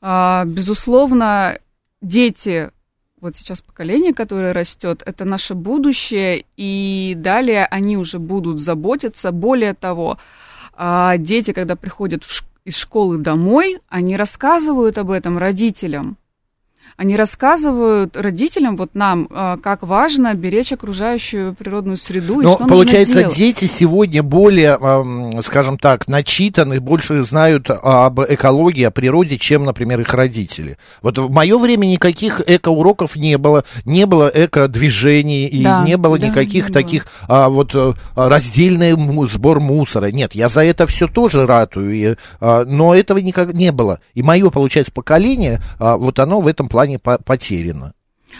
а, 0.00 0.44
безусловно, 0.44 1.58
дети 2.02 2.70
вот 3.20 3.34
сейчас 3.36 3.62
поколение, 3.62 4.12
которое 4.12 4.52
растет, 4.52 5.02
это 5.04 5.24
наше 5.24 5.54
будущее, 5.54 6.44
и 6.56 7.14
далее 7.16 7.64
они 7.64 7.96
уже 7.96 8.18
будут 8.18 8.60
заботиться. 8.60 9.32
Более 9.32 9.72
того, 9.72 10.18
а, 10.74 11.16
дети, 11.16 11.52
когда 11.52 11.76
приходят 11.76 12.24
из 12.64 12.76
школы 12.76 13.16
домой, 13.16 13.80
они 13.88 14.16
рассказывают 14.16 14.98
об 14.98 15.10
этом 15.10 15.38
родителям 15.38 16.18
они 16.96 17.16
рассказывают 17.16 18.16
родителям, 18.16 18.76
вот 18.76 18.94
нам, 18.94 19.28
а, 19.30 19.58
как 19.58 19.82
важно 19.82 20.34
беречь 20.34 20.72
окружающую 20.72 21.54
природную 21.54 21.96
среду. 21.96 22.40
Но, 22.40 22.56
получается, 22.56 23.24
дети 23.24 23.66
сегодня 23.66 24.22
более, 24.22 24.78
скажем 25.42 25.78
так, 25.78 26.08
начитаны, 26.08 26.80
больше 26.80 27.22
знают 27.22 27.70
об 27.70 28.20
экологии, 28.20 28.84
о 28.84 28.90
природе, 28.90 29.36
чем, 29.38 29.64
например, 29.64 30.00
их 30.00 30.14
родители. 30.14 30.78
Вот 31.02 31.18
в 31.18 31.30
мое 31.30 31.58
время 31.58 31.86
никаких 31.86 32.40
эко-уроков 32.46 33.16
не 33.16 33.36
было, 33.36 33.64
не 33.84 34.06
было 34.06 34.30
эко-движений, 34.32 35.46
и 35.46 35.62
да, 35.62 35.84
не 35.84 35.96
было 35.96 36.18
да, 36.18 36.28
никаких 36.28 36.68
не 36.68 36.72
таких 36.74 37.04
было. 37.04 37.44
а, 37.44 37.48
вот 37.48 37.74
э, 37.74 37.92
раздельный 38.14 38.96
сбор 39.28 39.60
мусора. 39.60 40.06
Нет, 40.06 40.34
я 40.34 40.48
за 40.48 40.64
это 40.64 40.86
все 40.86 41.08
тоже 41.08 41.46
ратую, 41.46 41.92
и, 41.94 42.16
а, 42.40 42.64
но 42.64 42.94
этого 42.94 43.18
никак 43.18 43.52
не 43.52 43.72
было. 43.72 44.00
И 44.14 44.22
мое, 44.22 44.50
получается, 44.50 44.92
поколение, 44.92 45.60
а, 45.78 45.96
вот 45.96 46.18
оно 46.18 46.40
в 46.40 46.46
этом 46.46 46.68
плане 46.68 46.85
плане 46.86 46.98
по 46.98 47.18
потеряно. 47.18 47.92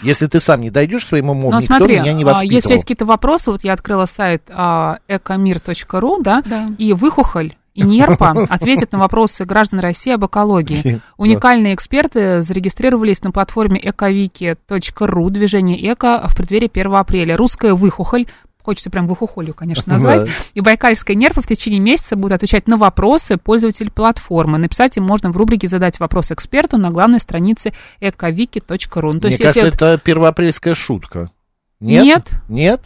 Если 0.03 0.27
ты 0.27 0.39
сам 0.39 0.61
не 0.61 0.69
дойдешь 0.69 1.05
к 1.05 1.09
своему 1.09 1.31
уму, 1.31 1.49
Но 1.49 1.59
никто 1.59 1.77
смотри, 1.77 1.99
меня 1.99 2.13
не 2.13 2.23
а, 2.23 2.27
воспитывал. 2.27 2.55
Если 2.55 2.73
есть 2.73 2.83
какие-то 2.83 3.05
вопросы, 3.05 3.51
вот 3.51 3.63
я 3.63 3.73
открыла 3.73 4.05
сайт 4.05 4.43
а, 4.49 4.99
экомир.ру, 5.07 6.21
да, 6.21 6.43
да, 6.45 6.69
и 6.77 6.93
выхухоль 6.93 7.55
и 7.73 7.83
НЕРПа 7.83 8.31
ответят 8.49 8.91
на 8.91 8.97
вопросы 8.97 9.45
граждан 9.45 9.79
России 9.79 10.11
об 10.11 10.25
экологии. 10.25 10.99
Уникальные 11.17 11.75
эксперты 11.75 12.41
зарегистрировались 12.41 13.21
на 13.21 13.31
платформе 13.31 13.79
эковики.ру, 13.81 15.29
движение 15.29 15.93
эко 15.93 16.27
в 16.27 16.35
преддверии 16.35 16.69
1 16.73 16.93
апреля. 16.95 17.37
Русская 17.37 17.73
выхухоль 17.73 18.25
хочется 18.67 18.89
прям 18.89 19.07
выхухолью, 19.07 19.53
конечно, 19.53 19.93
назвать. 19.93 20.25
Да. 20.25 20.31
И 20.53 20.59
Байкальская 20.59 21.15
нерва 21.15 21.41
в 21.41 21.47
течение 21.47 21.79
месяца 21.79 22.17
будет 22.17 22.33
отвечать 22.33 22.67
на 22.67 22.75
вопросы 22.75 23.37
пользователей 23.37 23.89
платформы. 23.89 24.57
Написать 24.57 24.97
им 24.97 25.03
можно 25.03 25.31
в 25.31 25.37
рубрике 25.37 25.69
«Задать 25.69 26.01
вопрос 26.01 26.33
эксперту» 26.33 26.77
на 26.77 26.91
главной 26.91 27.21
странице 27.21 27.71
ekoviki.ru. 28.01 29.13
Ну, 29.13 29.19
то 29.21 29.27
Мне 29.27 29.37
есть, 29.37 29.41
кажется, 29.41 29.67
это... 29.67 29.85
это 29.85 29.97
первоапрельская 30.03 30.75
шутка. 30.75 31.31
Нет? 31.79 32.03
Нет? 32.03 32.29
Нет? 32.49 32.81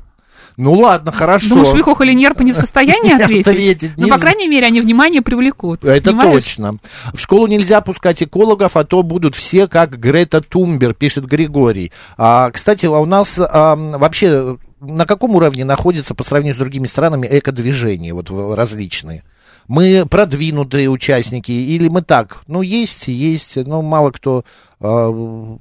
Ну 0.57 0.73
ладно, 0.73 1.11
хорошо. 1.11 1.55
Думаешь, 1.55 1.73
Вихох 1.73 2.01
или 2.01 2.13
не 2.13 2.51
в 2.51 2.55
состоянии 2.55 3.13
ответить? 3.23 3.47
ответить 3.47 3.91
ну, 3.97 4.07
по 4.07 4.19
крайней 4.19 4.47
мере, 4.47 4.67
они 4.67 4.81
внимание 4.81 5.23
привлекут. 5.23 5.83
Это 5.83 6.11
понимаешь? 6.11 6.43
точно. 6.43 6.77
В 7.13 7.17
школу 7.19 7.47
нельзя 7.47 7.81
пускать 7.81 8.21
экологов, 8.21 8.77
а 8.77 8.83
то 8.83 9.01
будут 9.01 9.33
все 9.33 9.67
как 9.67 9.97
Грета 9.97 10.41
Тумбер, 10.41 10.93
пишет 10.93 11.25
Григорий. 11.25 11.91
А, 12.17 12.51
кстати, 12.51 12.85
а 12.85 13.00
у 13.00 13.05
нас 13.05 13.33
а, 13.39 13.75
вообще 13.75 14.57
на 14.81 15.05
каком 15.05 15.35
уровне 15.35 15.63
находится 15.63 16.15
по 16.15 16.23
сравнению 16.23 16.55
с 16.55 16.57
другими 16.57 16.88
странами 16.88 17.27
эко-движения 17.29 18.13
вот 18.13 18.29
различные? 18.55 19.23
Мы 19.67 20.05
продвинутые 20.09 20.89
участники 20.89 21.51
или 21.51 21.88
мы 21.88 22.01
так? 22.01 22.41
Ну, 22.47 22.63
есть, 22.63 23.07
есть, 23.07 23.55
но 23.55 23.81
мало 23.83 24.11
кто 24.11 24.43
э, 24.79 25.57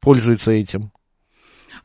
пользуется 0.00 0.52
этим. 0.52 0.92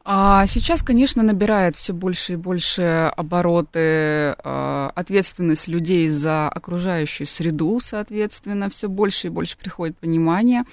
А 0.05 0.45
сейчас, 0.47 0.83
конечно, 0.83 1.23
набирает 1.23 1.75
все 1.75 1.93
больше 1.93 2.33
и 2.33 2.37
больше 2.37 3.11
обороты 3.17 3.79
э, 3.79 4.89
ответственность 4.95 5.67
людей 5.67 6.07
за 6.07 6.47
окружающую 6.47 7.27
среду, 7.27 7.81
соответственно, 7.83 8.69
все 8.69 8.87
больше 8.87 9.27
и 9.27 9.31
больше 9.31 9.57
приходит 9.57 9.97
понимание. 9.97 10.63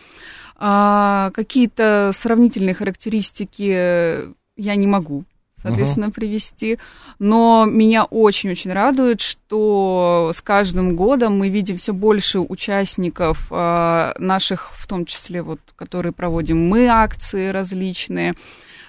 А, 0.56 1.32
какие-то 1.34 2.12
сравнительные 2.14 2.74
характеристики 2.74 4.28
я 4.56 4.76
не 4.76 4.86
могу 4.86 5.24
соответственно, 5.64 6.06
uh-huh. 6.06 6.12
привести. 6.12 6.78
Но 7.18 7.64
меня 7.64 8.04
очень-очень 8.04 8.72
радует, 8.72 9.20
что 9.20 10.30
с 10.34 10.40
каждым 10.40 10.94
годом 10.94 11.38
мы 11.38 11.48
видим 11.48 11.76
все 11.76 11.92
больше 11.92 12.38
участников 12.38 13.48
э, 13.50 14.12
наших, 14.18 14.72
в 14.76 14.86
том 14.86 15.06
числе, 15.06 15.42
вот, 15.42 15.60
которые 15.74 16.12
проводим 16.12 16.68
мы 16.68 16.86
акции 16.86 17.48
различные, 17.48 18.34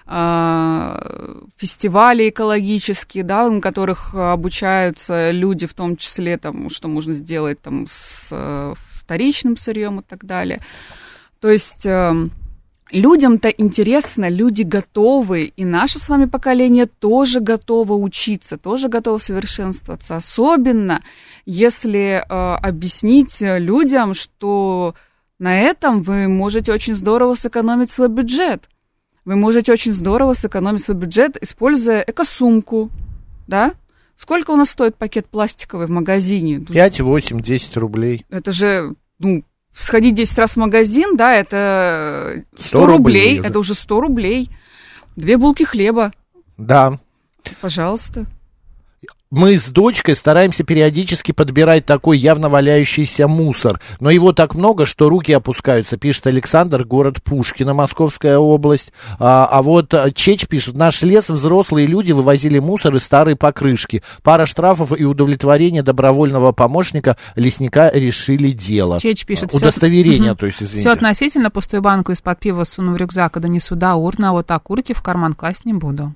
э, 0.05 1.41
фестивали 1.55 2.29
экологические, 2.29 3.23
да, 3.23 3.49
на 3.49 3.61
которых 3.61 4.13
обучаются 4.13 5.31
люди, 5.31 5.65
в 5.67 5.73
том 5.73 5.95
числе, 5.95 6.37
там, 6.37 6.69
что 6.69 6.89
можно 6.89 7.13
сделать 7.13 7.61
там, 7.61 7.87
с 7.89 8.27
э, 8.31 8.73
вторичным 8.99 9.55
сырьем 9.55 10.01
и 10.01 10.03
так 10.03 10.25
далее. 10.25 10.61
То 11.39 11.49
есть... 11.49 11.87
Людям-то 12.91 13.49
интересно, 13.49 14.29
люди 14.29 14.61
готовы, 14.61 15.45
и 15.45 15.65
наше 15.65 15.97
с 15.97 16.07
вами 16.07 16.25
поколение 16.25 16.85
тоже 16.85 17.39
готово 17.39 17.93
учиться, 17.93 18.57
тоже 18.57 18.89
готово 18.89 19.17
совершенствоваться. 19.17 20.15
Особенно, 20.15 21.01
если 21.45 22.23
э, 22.23 22.55
объяснить 22.57 23.37
людям, 23.39 24.13
что 24.13 24.93
на 25.39 25.59
этом 25.59 26.03
вы 26.03 26.27
можете 26.27 26.71
очень 26.71 26.93
здорово 26.93 27.33
сэкономить 27.33 27.89
свой 27.89 28.07
бюджет. 28.07 28.69
Вы 29.25 29.35
можете 29.35 29.71
очень 29.71 29.91
здорово 29.91 30.33
сэкономить 30.33 30.83
свой 30.83 30.95
бюджет, 30.95 31.41
используя 31.41 32.01
экосумку, 32.01 32.91
да? 33.47 33.73
Сколько 34.15 34.51
у 34.51 34.55
нас 34.55 34.69
стоит 34.69 34.95
пакет 34.95 35.27
пластиковый 35.27 35.87
в 35.87 35.89
магазине? 35.89 36.59
5, 36.59 37.01
8, 37.01 37.41
10 37.41 37.77
рублей. 37.77 38.25
Это 38.29 38.51
же, 38.51 38.95
ну, 39.19 39.43
сходить 39.77 40.15
10 40.15 40.37
раз 40.37 40.51
в 40.51 40.57
магазин, 40.57 41.17
да, 41.17 41.33
это 41.33 42.43
100, 42.57 42.67
100 42.67 42.85
рублей, 42.85 43.35
рублей 43.35 43.49
это 43.49 43.59
уже 43.59 43.73
100 43.73 44.01
рублей. 44.01 44.49
Две 45.15 45.37
булки 45.37 45.63
хлеба. 45.63 46.11
Да. 46.57 46.99
Пожалуйста 47.61 48.25
мы 49.35 49.57
с 49.57 49.67
дочкой 49.67 50.15
стараемся 50.15 50.63
периодически 50.63 51.33
подбирать 51.33 51.85
такой 51.85 52.17
явно 52.17 52.47
валяющийся 52.47 53.27
мусор. 53.27 53.81
Но 53.99 54.09
его 54.09 54.31
так 54.31 54.55
много, 54.55 54.85
что 54.85 55.09
руки 55.09 55.33
опускаются, 55.33 55.97
пишет 55.97 56.27
Александр, 56.27 56.85
город 56.85 57.21
Пушкино, 57.21 57.73
Московская 57.73 58.37
область. 58.37 58.93
А, 59.19 59.45
а 59.51 59.61
вот 59.61 59.93
а, 59.93 60.09
Чеч 60.11 60.47
пишет, 60.47 60.75
в 60.75 60.77
наш 60.77 61.01
лес 61.01 61.27
взрослые 61.27 61.85
люди 61.85 62.13
вывозили 62.13 62.59
мусор 62.59 62.95
и 62.95 62.99
старые 63.01 63.35
покрышки. 63.35 64.01
Пара 64.23 64.45
штрафов 64.45 64.97
и 64.97 65.03
удовлетворение 65.03 65.83
добровольного 65.83 66.53
помощника 66.53 67.17
лесника 67.35 67.91
решили 67.93 68.51
дело. 68.51 69.01
Чеч 69.01 69.25
пишет, 69.25 69.53
Удостоверение, 69.53 70.31
все, 70.31 70.35
то 70.35 70.45
есть, 70.45 70.63
извините. 70.63 70.79
Все 70.79 70.91
относительно, 70.91 71.51
пустую 71.51 71.81
банку 71.81 72.13
из-под 72.13 72.39
пива 72.39 72.63
суну 72.63 72.93
в 72.93 72.97
рюкзак, 72.97 73.41
да 73.41 73.49
не 73.49 73.59
сюда 73.59 73.95
урна, 73.95 74.29
а 74.29 74.31
вот 74.31 74.49
окурки 74.49 74.93
в 74.93 75.01
карман 75.01 75.33
класть 75.33 75.65
не 75.65 75.73
буду. 75.73 76.13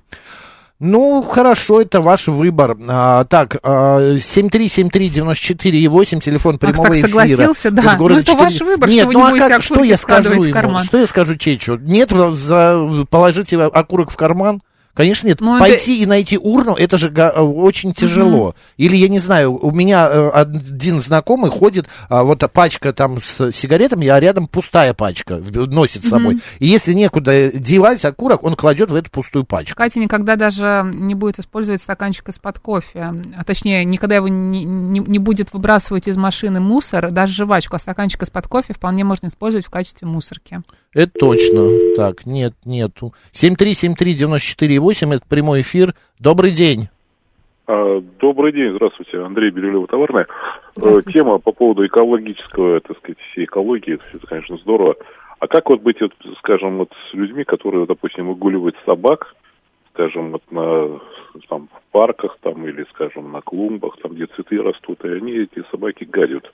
Ну, 0.80 1.22
хорошо, 1.22 1.82
это 1.82 2.00
ваш 2.00 2.26
выбор. 2.28 2.78
А, 2.88 3.24
так, 3.24 3.58
а, 3.62 4.14
7373948, 4.16 6.20
телефон 6.20 6.56
прямого 6.58 6.88
Макс, 6.88 7.00
так 7.00 7.08
эфира. 7.08 7.08
согласился, 7.08 7.70
да. 7.70 7.96
Ну, 7.98 8.08
это 8.08 8.24
4... 8.24 8.44
ваш 8.44 8.60
выбор, 8.62 8.88
Нет, 8.88 9.02
что 9.02 9.12
ну, 9.12 9.22
вы 9.22 9.32
не 9.32 9.40
а 9.40 9.48
как, 9.48 9.62
что 9.62 9.84
я 9.84 9.98
скажу 9.98 10.42
ему? 10.42 10.78
Что 10.78 10.96
я 10.96 11.06
скажу 11.06 11.36
Чечу? 11.36 11.76
Нет, 11.76 12.10
за, 12.10 13.06
положите 13.10 13.62
окурок 13.62 14.10
в 14.10 14.16
карман. 14.16 14.62
Конечно, 14.94 15.28
нет. 15.28 15.40
Ну, 15.40 15.58
Пойти 15.58 15.94
это... 15.94 16.02
и 16.02 16.06
найти 16.06 16.38
урну, 16.38 16.74
это 16.74 16.98
же 16.98 17.10
очень 17.10 17.92
тяжело. 17.92 18.48
Угу. 18.48 18.54
Или, 18.76 18.96
я 18.96 19.08
не 19.08 19.18
знаю, 19.18 19.54
у 19.54 19.70
меня 19.70 20.08
э, 20.10 20.30
один 20.30 21.00
знакомый 21.00 21.50
ходит, 21.50 21.86
а, 22.08 22.22
вот 22.24 22.42
пачка 22.52 22.92
там 22.92 23.22
с 23.22 23.52
сигаретами, 23.52 24.08
а 24.08 24.18
рядом 24.18 24.46
пустая 24.46 24.94
пачка 24.94 25.36
носит 25.36 26.04
с 26.04 26.08
собой. 26.08 26.34
Угу. 26.34 26.42
И 26.58 26.66
если 26.66 26.92
некуда 26.92 27.50
девать 27.52 28.04
окурок, 28.04 28.42
он 28.42 28.56
кладет 28.56 28.90
в 28.90 28.94
эту 28.94 29.10
пустую 29.10 29.44
пачку. 29.44 29.76
Катя 29.76 30.00
никогда 30.00 30.36
даже 30.36 30.90
не 30.92 31.14
будет 31.14 31.38
использовать 31.38 31.80
стаканчик 31.80 32.28
из-под 32.28 32.58
кофе. 32.58 33.14
А 33.36 33.44
точнее, 33.44 33.84
никогда 33.84 34.16
его 34.16 34.28
не, 34.28 34.64
не, 34.64 35.00
не 35.00 35.18
будет 35.18 35.52
выбрасывать 35.52 36.08
из 36.08 36.16
машины 36.16 36.60
мусор, 36.60 37.10
даже 37.10 37.32
жвачку, 37.34 37.76
а 37.76 37.78
стаканчик 37.78 38.22
из-под 38.22 38.48
кофе 38.48 38.74
вполне 38.74 39.04
можно 39.04 39.28
использовать 39.28 39.66
в 39.66 39.70
качестве 39.70 40.08
мусорки. 40.08 40.62
Это 40.92 41.12
точно. 41.20 41.94
Так, 41.96 42.26
нет, 42.26 42.54
нету. 42.64 43.14
7373948, 43.32 45.14
это 45.14 45.24
прямой 45.28 45.60
эфир. 45.60 45.94
Добрый 46.18 46.50
день. 46.50 46.88
А, 47.68 48.00
добрый 48.18 48.52
день, 48.52 48.72
здравствуйте, 48.74 49.22
Андрей 49.22 49.50
Бирюлева, 49.50 49.86
Товарная. 49.86 50.26
Э, 50.76 50.94
тема 51.12 51.38
по 51.38 51.52
поводу 51.52 51.86
экологического, 51.86 52.80
так 52.80 52.98
сказать, 52.98 53.18
всей 53.30 53.44
экологии, 53.44 53.94
это, 53.94 54.04
это, 54.12 54.26
конечно, 54.26 54.56
здорово. 54.56 54.96
А 55.38 55.46
как 55.46 55.70
вот 55.70 55.80
быть, 55.80 56.00
вот, 56.00 56.12
скажем, 56.38 56.78
вот 56.78 56.90
с 57.10 57.14
людьми, 57.14 57.44
которые, 57.44 57.86
допустим, 57.86 58.26
выгуливают 58.26 58.74
собак, 58.84 59.36
скажем, 59.94 60.32
вот 60.32 60.42
на 60.50 61.00
там, 61.48 61.68
в 61.68 61.92
парках 61.92 62.36
там 62.40 62.66
или, 62.66 62.84
скажем, 62.90 63.30
на 63.30 63.40
клумбах, 63.42 63.96
там, 64.02 64.14
где 64.14 64.26
цветы 64.26 64.60
растут, 64.60 65.04
и 65.04 65.08
они, 65.08 65.32
эти 65.34 65.62
собаки, 65.70 66.02
гадят. 66.02 66.52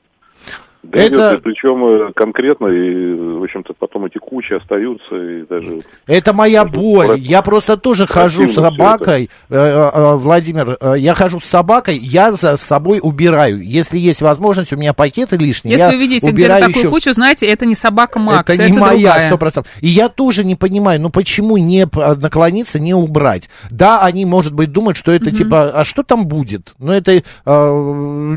Это... 0.93 1.41
причем 1.43 1.85
э, 1.87 2.13
конкретно, 2.15 2.69
и, 2.69 3.15
в 3.15 3.43
общем-то, 3.43 3.75
потом 3.79 4.07
эти 4.07 4.19
кучи 4.19 4.53
остаются, 4.53 5.15
и 5.15 5.47
даже... 5.47 5.81
Это 6.07 6.33
моя 6.33 6.65
боль. 6.65 7.07
Про... 7.07 7.17
Я 7.17 7.43
просто 7.43 7.77
тоже 7.77 8.07
хожу 8.07 8.49
с 8.49 8.55
собакой, 8.55 9.31
э, 9.49 9.55
э, 9.55 10.15
Владимир, 10.17 10.79
я 10.97 11.15
хожу 11.15 11.41
с 11.41 11.45
собакой, 11.45 11.97
я 11.97 12.33
за 12.33 12.57
собой 12.57 13.01
убираю. 13.03 13.63
Если 13.63 13.99
есть 13.99 14.23
возможность, 14.23 14.73
у 14.73 14.77
меня 14.77 14.93
пакеты 14.93 15.37
лишние, 15.37 15.75
Если 15.75 15.87
я 15.87 15.93
вы 15.93 15.99
видите 15.99 16.31
где-то 16.31 16.59
такую 16.59 16.77
еще... 16.77 16.91
кучу, 16.91 17.13
знаете, 17.13 17.47
это 17.47 17.67
не 17.67 17.75
собака 17.75 18.19
Макс, 18.19 18.51
это, 18.51 18.63
это 18.63 18.73
не 18.73 18.79
моя, 18.79 19.21
сто 19.21 19.39
процентов. 19.39 19.73
И 19.81 19.89
я 19.89 20.09
тоже 20.09 20.45
не 20.45 20.55
понимаю, 20.55 21.01
ну 21.01 21.11
почему 21.11 21.57
не 21.57 21.87
наклониться, 21.95 22.79
не 22.79 22.95
убрать? 22.95 23.49
Да, 23.71 24.03
они, 24.03 24.25
может 24.25 24.53
быть, 24.53 24.73
думают, 24.73 24.97
что 24.97 25.13
это 25.13 25.31
угу. 25.31 25.37
типа, 25.37 25.71
а 25.71 25.85
что 25.85 26.03
там 26.03 26.27
будет? 26.27 26.75
Ну 26.79 26.93
это 26.93 27.13
э, 27.13 27.23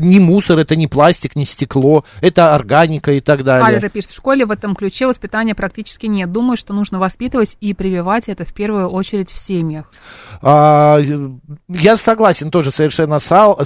не 0.02 0.20
мусор, 0.20 0.58
это 0.58 0.76
не 0.76 0.86
пластик, 0.86 1.36
не 1.36 1.44
стекло, 1.44 2.04
это 2.20 2.39
это 2.40 2.54
органика 2.54 3.12
и 3.12 3.20
так 3.20 3.44
далее. 3.44 3.66
Алера 3.66 3.88
пишет, 3.88 4.10
в 4.10 4.14
школе 4.14 4.46
в 4.46 4.50
этом 4.50 4.74
ключе 4.74 5.06
воспитания 5.06 5.54
практически 5.54 6.06
нет. 6.06 6.32
Думаю, 6.32 6.56
что 6.56 6.72
нужно 6.72 6.98
воспитывать 6.98 7.56
и 7.60 7.74
прививать 7.74 8.28
это 8.28 8.44
в 8.44 8.54
первую 8.54 8.88
очередь 8.88 9.30
в 9.30 9.38
семьях. 9.38 9.86
А, 10.42 10.98
я 11.68 11.96
согласен 11.96 12.50
тоже 12.50 12.70
совершенно 12.70 13.18
с, 13.18 13.30
Ал, 13.30 13.58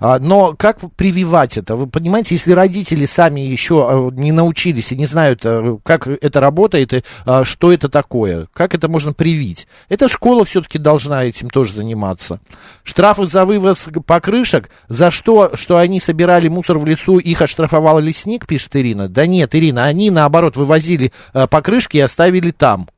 а, 0.00 0.18
но 0.20 0.54
как 0.56 0.78
прививать 0.94 1.58
это? 1.58 1.76
Вы 1.76 1.86
понимаете, 1.88 2.34
если 2.34 2.52
родители 2.52 3.06
сами 3.06 3.40
еще 3.40 3.88
а, 3.88 4.10
не 4.12 4.32
научились 4.32 4.92
и 4.92 4.96
не 4.96 5.06
знают, 5.06 5.44
как 5.82 6.06
это 6.06 6.40
работает 6.40 6.92
и 6.92 7.02
что 7.42 7.72
это 7.72 7.88
такое, 7.88 8.46
как 8.52 8.74
это 8.74 8.88
можно 8.88 9.12
привить? 9.12 9.66
Эта 9.88 10.08
школа 10.08 10.44
все-таки 10.44 10.78
должна 10.78 11.24
этим 11.24 11.50
тоже 11.50 11.74
заниматься. 11.74 12.40
Штрафы 12.84 13.26
за 13.26 13.44
вывоз 13.44 13.84
покрышек, 14.06 14.70
за 14.88 15.10
что, 15.10 15.52
что 15.54 15.76
они 15.76 16.00
собирали 16.00 16.48
мусор 16.48 16.78
в 16.78 16.86
лесу, 16.86 17.18
их 17.18 17.42
оштрафовали 17.42 17.60
штрафовал 17.70 17.98
лесник, 17.98 18.46
пишет 18.46 18.74
Ирина. 18.76 19.08
Да 19.08 19.26
нет, 19.26 19.54
Ирина, 19.54 19.84
они 19.84 20.10
наоборот 20.10 20.56
вывозили 20.56 21.12
покрышки 21.50 21.98
и 21.98 22.00
оставили 22.00 22.52
там. 22.52 22.88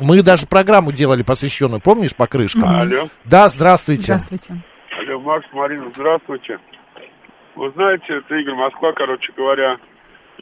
Мы 0.00 0.22
даже 0.22 0.46
программу 0.46 0.92
делали 0.92 1.22
посвященную, 1.22 1.80
помнишь, 1.80 2.14
покрышкам? 2.16 2.64
Алло. 2.64 3.08
Да, 3.24 3.48
здравствуйте. 3.48 4.02
Здравствуйте. 4.02 4.54
Алло, 4.98 5.20
Макс, 5.20 5.46
Марина, 5.52 5.90
здравствуйте. 5.94 6.58
Вы 7.54 7.70
знаете, 7.70 8.04
это 8.18 8.34
Игорь 8.34 8.54
Москва, 8.54 8.92
короче 8.92 9.32
говоря. 9.36 9.76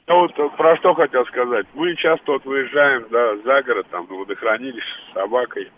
Я 0.06 0.14
вот 0.14 0.34
про 0.56 0.76
что 0.78 0.94
хотел 0.94 1.24
сказать. 1.26 1.66
Мы 1.74 1.94
часто 1.96 2.32
вот 2.32 2.44
выезжаем, 2.44 3.06
да, 3.10 3.36
за 3.44 3.62
город, 3.62 3.86
там, 3.90 4.06
на 4.08 4.16
водохранилище 4.16 4.86
с 5.10 5.14
собакой 5.14 5.70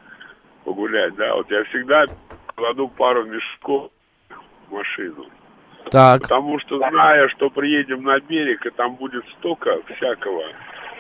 погулять, 0.65 1.15
да. 1.17 1.35
Вот 1.35 1.51
я 1.51 1.65
всегда 1.65 2.07
кладу 2.55 2.89
пару 2.89 3.25
мешков 3.25 3.91
в 4.69 4.73
машину. 4.73 5.27
Так. 5.91 6.23
Потому 6.23 6.59
что 6.61 6.79
зная, 6.79 7.29
что 7.29 7.51
приедем 7.51 8.03
на 8.05 8.19
берег, 8.21 8.65
и 8.65 8.71
там 8.71 8.95
будет 8.95 9.25
столько 9.39 9.71
всякого 9.95 10.43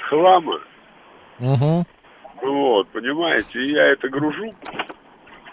хлама. 0.08 0.60
Угу. 1.40 1.86
Вот, 2.42 2.88
понимаете, 2.88 3.60
и 3.60 3.72
я 3.72 3.92
это 3.92 4.08
гружу. 4.08 4.54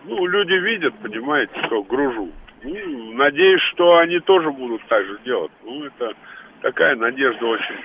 Ну, 0.03 0.25
люди 0.25 0.53
видят, 0.53 0.93
понимаете, 1.01 1.53
что 1.65 1.83
гружу. 1.83 2.29
Ну, 2.63 3.13
надеюсь, 3.13 3.61
что 3.73 3.97
они 3.97 4.19
тоже 4.19 4.51
будут 4.51 4.81
так 4.87 5.05
же 5.05 5.19
делать. 5.23 5.51
Ну, 5.63 5.85
это 5.85 6.13
такая 6.61 6.95
надежда 6.95 7.45
очень 7.45 7.77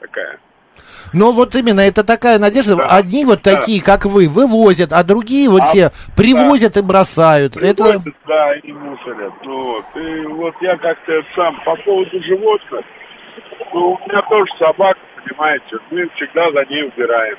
такая. 0.00 0.38
Ну, 1.12 1.32
вот 1.32 1.54
именно, 1.54 1.80
это 1.80 2.04
такая 2.04 2.38
надежда. 2.38 2.76
Да. 2.76 2.96
Одни 2.96 3.24
вот 3.24 3.42
да. 3.42 3.56
такие, 3.56 3.82
как 3.82 4.04
вы, 4.06 4.28
вывозят, 4.28 4.92
а 4.92 5.02
другие 5.04 5.48
вот 5.48 5.62
а, 5.62 5.72
те 5.72 5.90
привозят 6.16 6.74
да. 6.74 6.80
и 6.80 6.82
бросают. 6.82 7.54
Привозят, 7.54 8.06
это... 8.06 8.12
да, 8.26 8.54
и 8.56 8.72
мусорят. 8.72 9.32
Ну, 9.44 9.74
вот. 9.74 9.84
И 9.96 10.26
вот 10.26 10.54
я 10.60 10.76
как-то 10.76 11.12
сам 11.34 11.60
по 11.64 11.76
поводу 11.76 12.22
животных, 12.22 12.84
ну, 13.72 13.92
у 13.92 14.08
меня 14.08 14.22
тоже 14.22 14.50
собака, 14.58 15.00
понимаете, 15.24 15.76
мы 15.90 16.08
всегда 16.16 16.50
за 16.52 16.64
ней 16.66 16.84
убираем. 16.84 17.36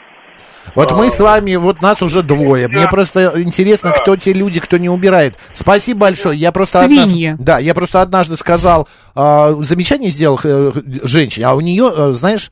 Вот 0.76 0.92
а, 0.92 0.96
мы 0.96 1.10
с 1.10 1.20
вами, 1.20 1.56
вот 1.56 1.82
нас 1.82 2.02
уже 2.02 2.22
двое. 2.22 2.68
Мне 2.68 2.88
просто 2.88 3.34
интересно, 3.36 3.92
кто 3.92 4.16
те 4.16 4.34
люди, 4.34 4.60
кто 4.60 4.78
не 4.78 4.90
убирает. 4.90 5.36
Спасибо 5.54 6.02
большое. 6.02 6.38
Я 6.38 6.52
просто 6.52 6.86
Свиньи. 6.86 7.28
однажды, 7.30 7.44
да, 7.44 7.60
я 7.60 7.74
просто 7.74 8.02
однажды 8.02 8.38
сказал, 8.38 8.88
э, 9.16 9.56
замечание 9.62 10.10
сделал 10.12 10.40
э, 10.44 10.72
женщине, 11.04 11.48
а 11.48 11.56
у 11.56 11.62
нее, 11.62 11.92
э, 11.96 12.14
знаешь, 12.14 12.52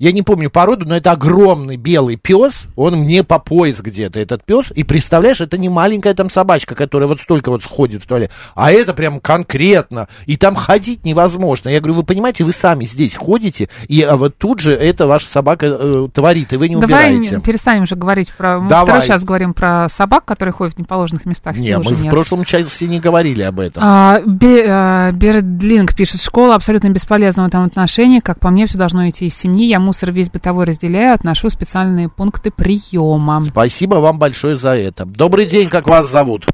я 0.00 0.12
не 0.12 0.22
помню 0.22 0.48
породу, 0.48 0.86
но 0.86 0.96
это 0.96 1.12
огромный 1.12 1.76
белый 1.76 2.16
пес, 2.16 2.68
он 2.74 3.00
мне 3.00 3.22
по 3.22 3.38
пояс 3.38 3.82
где-то, 3.82 4.18
этот 4.18 4.42
пес, 4.44 4.72
и 4.74 4.82
представляешь, 4.82 5.42
это 5.42 5.58
не 5.58 5.68
маленькая 5.68 6.14
там 6.14 6.30
собачка, 6.30 6.74
которая 6.74 7.06
вот 7.06 7.20
столько 7.20 7.50
вот 7.50 7.62
сходит 7.62 8.02
в 8.02 8.06
туалет, 8.06 8.30
а 8.54 8.72
это 8.72 8.94
прям 8.94 9.20
конкретно, 9.20 10.08
и 10.24 10.38
там 10.38 10.54
ходить 10.54 11.04
невозможно. 11.04 11.68
Я 11.68 11.80
говорю, 11.80 11.96
вы 11.96 12.02
понимаете, 12.04 12.44
вы 12.44 12.52
сами 12.52 12.86
здесь 12.86 13.14
ходите, 13.14 13.68
и 13.88 14.00
а 14.00 14.16
вот 14.16 14.38
тут 14.38 14.60
же 14.60 14.72
это 14.72 15.06
ваша 15.06 15.30
собака 15.30 15.66
э, 15.66 16.08
творит, 16.14 16.54
и 16.54 16.56
вы 16.56 16.70
не 16.70 16.76
Давай 16.76 16.86
убираете. 16.86 17.30
Давай 17.32 17.42
перестанем 17.42 17.82
уже 17.82 17.94
говорить 17.94 18.32
про... 18.32 18.58
Мы 18.58 18.70
Давай. 18.70 18.86
второй 18.86 19.02
сейчас 19.02 19.22
говорим 19.22 19.52
про 19.52 19.90
собак, 19.90 20.24
которые 20.24 20.54
ходят 20.54 20.76
в 20.76 20.78
неположенных 20.78 21.26
местах. 21.26 21.56
Не, 21.56 21.76
мы 21.76 21.92
в 21.92 22.02
нет. 22.02 22.10
прошлом 22.10 22.44
части 22.44 22.84
не 22.84 23.00
говорили 23.00 23.42
об 23.42 23.60
этом. 23.60 23.82
А, 23.84 24.22
Бе, 24.24 24.64
а, 24.66 25.12
Бердлинг 25.12 25.94
пишет, 25.94 26.22
школа 26.22 26.54
абсолютно 26.54 26.88
бесполезна 26.88 27.44
в 27.44 27.48
этом 27.48 27.64
отношении, 27.64 28.20
как 28.20 28.40
по 28.40 28.48
мне, 28.48 28.66
все 28.66 28.78
должно 28.78 29.06
идти 29.06 29.26
из 29.26 29.36
семьи, 29.36 29.66
я 29.66 29.78
мусор 29.90 30.12
весь 30.12 30.30
бытовой 30.30 30.66
разделяю, 30.66 31.14
отношу 31.14 31.48
в 31.48 31.52
специальные 31.52 32.08
пункты 32.08 32.52
приема. 32.52 33.42
Спасибо 33.42 33.96
вам 33.96 34.20
большое 34.20 34.56
за 34.56 34.76
это. 34.76 35.04
Добрый 35.04 35.46
день, 35.46 35.68
как 35.68 35.88
вас 35.88 36.08
зовут? 36.08 36.46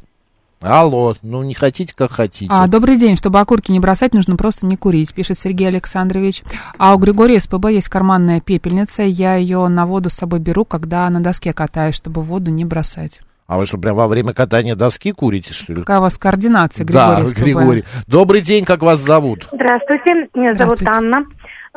Алло, 0.62 1.14
ну 1.20 1.42
не 1.42 1.52
хотите, 1.52 1.94
как 1.94 2.12
хотите. 2.12 2.50
А, 2.50 2.66
добрый 2.66 2.96
день. 2.96 3.14
Чтобы 3.14 3.38
окурки 3.38 3.70
не 3.70 3.78
бросать, 3.78 4.14
нужно 4.14 4.36
просто 4.36 4.64
не 4.64 4.78
курить, 4.78 5.12
пишет 5.12 5.38
Сергей 5.38 5.68
Александрович. 5.68 6.42
А 6.78 6.94
у 6.94 6.98
Григория 6.98 7.38
СПБ 7.38 7.72
есть 7.72 7.90
карманная 7.90 8.40
пепельница. 8.40 9.02
Я 9.02 9.34
ее 9.34 9.68
на 9.68 9.84
воду 9.84 10.08
с 10.08 10.14
собой 10.14 10.40
беру, 10.40 10.64
когда 10.64 11.10
на 11.10 11.20
доске 11.20 11.52
катаюсь, 11.52 11.94
чтобы 11.94 12.22
воду 12.22 12.50
не 12.50 12.64
бросать. 12.64 13.20
А 13.46 13.58
вы 13.58 13.66
что, 13.66 13.76
прям 13.76 13.96
во 13.96 14.08
время 14.08 14.32
катания 14.32 14.74
доски 14.74 15.12
курите, 15.12 15.52
что 15.52 15.74
ли? 15.74 15.80
Какая 15.80 15.98
у 15.98 16.02
вас 16.02 16.16
координация, 16.16 16.86
Григорий? 16.86 17.22
Да, 17.22 17.26
СПБ? 17.26 17.38
Григорий. 17.38 17.84
Добрый 18.06 18.40
день, 18.40 18.64
как 18.64 18.80
вас 18.82 19.00
зовут? 19.00 19.46
Здравствуйте, 19.52 20.30
меня 20.34 20.54
зовут 20.54 20.80
Анна. 20.86 21.26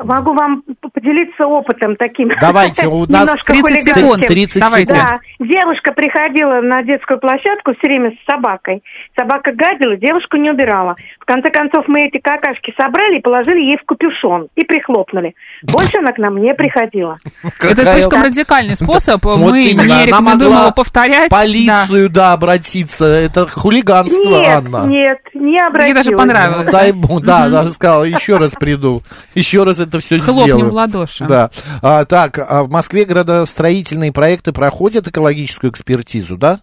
Могу 0.04 0.34
вам 0.34 0.64
поделиться 0.94 1.46
опытом 1.46 1.96
таким. 1.96 2.30
Давайте, 2.40 2.88
у 2.88 3.06
нас 3.10 3.36
30 3.46 3.84
секунд. 3.84 4.26
30 4.26 4.62
Давайте. 4.62 4.94
Да, 4.94 5.20
девушка 5.40 5.92
приходила 5.92 6.62
на 6.62 6.84
детскую 6.84 7.20
площадку 7.20 7.74
все 7.74 7.88
время 7.88 8.12
с 8.12 8.32
собакой. 8.32 8.82
Собака 9.18 9.52
гадила, 9.52 9.98
девушку 9.98 10.38
не 10.38 10.52
убирала. 10.52 10.96
В 11.20 11.26
конце 11.26 11.50
концов, 11.50 11.86
мы 11.88 12.08
эти 12.08 12.20
какашки 12.20 12.74
собрали 12.80 13.18
и 13.18 13.22
положили 13.22 13.60
ей 13.62 13.78
в 13.78 13.86
капюшон. 13.86 14.48
И 14.56 14.64
прихлопнули. 14.64 15.34
Больше 15.64 15.98
она 15.98 16.12
к 16.14 16.18
нам 16.18 16.38
не 16.38 16.54
приходила. 16.54 17.18
Это 17.60 17.86
слишком 17.86 18.24
радикальный 18.24 18.76
способ. 18.76 19.24
Мы 19.26 19.74
не 19.74 20.06
рекомендуем 20.06 20.54
его 20.54 20.72
повторять. 20.72 21.30
полицию, 21.30 22.10
да, 22.10 22.34
обратиться. 22.34 23.06
Это 23.06 23.48
хулиганство, 23.48 24.44
Анна. 24.46 24.86
Нет, 24.88 25.20
не 25.34 25.58
обратилась. 25.60 25.80
Мне 25.80 25.94
даже 25.94 26.12
понравилось. 26.12 27.24
Да, 27.24 27.50
да, 27.50 27.64
сказала, 27.72 28.04
еще 28.04 28.38
раз 28.38 28.54
приду. 28.54 29.02
Еще 29.36 29.64
раз 29.64 29.80
это 29.80 29.89
все 29.98 30.20
Хлопнем 30.20 30.44
сделаю. 30.46 30.70
в 30.70 30.74
ладоши. 30.74 31.26
Да. 31.26 31.50
А, 31.82 32.06
так, 32.06 32.38
а 32.38 32.64
в 32.64 32.70
Москве 32.70 33.06
градостроительные 33.06 34.12
проекты 34.12 34.52
проходят 34.52 35.08
экологическую 35.08 35.72
экспертизу, 35.72 36.38
да? 36.38 36.62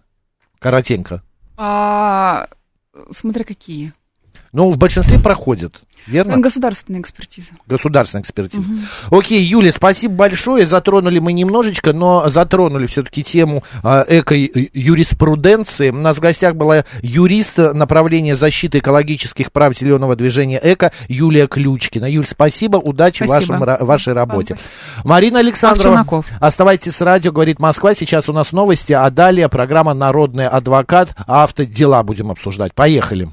Коротенько. 0.59 1.21
А, 1.57 2.47
смотря 3.15 3.43
какие. 3.43 3.91
Ну, 4.53 4.71
в 4.71 4.77
большинстве 4.77 5.19
проходят. 5.19 5.81
Верно? 6.05 6.37
Государственная 6.37 7.01
экспертиза. 7.01 7.51
Государственная 7.65 8.23
экспертиза. 8.23 8.63
Угу. 8.63 9.17
Окей, 9.17 9.41
Юля, 9.41 9.71
спасибо 9.71 10.13
большое. 10.15 10.67
Затронули 10.67 11.19
мы 11.19 11.33
немножечко, 11.33 11.93
но 11.93 12.29
затронули 12.29 12.87
все-таки 12.87 13.23
тему 13.23 13.63
э, 13.83 14.19
эко-юриспруденции. 14.19 15.89
У 15.89 15.95
нас 15.95 16.17
в 16.17 16.19
гостях 16.19 16.55
была 16.55 16.85
юрист 17.01 17.57
направления 17.57 18.35
защиты 18.35 18.79
экологических 18.79 19.51
прав 19.51 19.77
зеленого 19.77 20.15
движения 20.15 20.59
ЭКО 20.61 20.91
Юлия 21.07 21.47
Ключкина. 21.47 22.05
Юль, 22.05 22.27
спасибо, 22.27 22.77
удачи 22.77 23.23
спасибо. 23.25 23.57
вашем, 23.57 23.85
вашей 23.85 24.13
работе. 24.13 24.55
Спасибо. 24.55 25.07
Марина 25.07 25.39
Александрова, 25.39 26.23
оставайтесь 26.39 26.95
с 26.95 27.01
радио, 27.01 27.31
говорит 27.31 27.59
Москва. 27.59 27.93
Сейчас 27.93 28.29
у 28.29 28.33
нас 28.33 28.51
новости, 28.51 28.93
а 28.93 29.09
далее 29.09 29.49
программа 29.49 29.93
«Народный 29.93 30.47
адвокат». 30.47 31.15
Автодела 31.25 32.03
будем 32.03 32.31
обсуждать. 32.31 32.73
Поехали. 32.73 33.29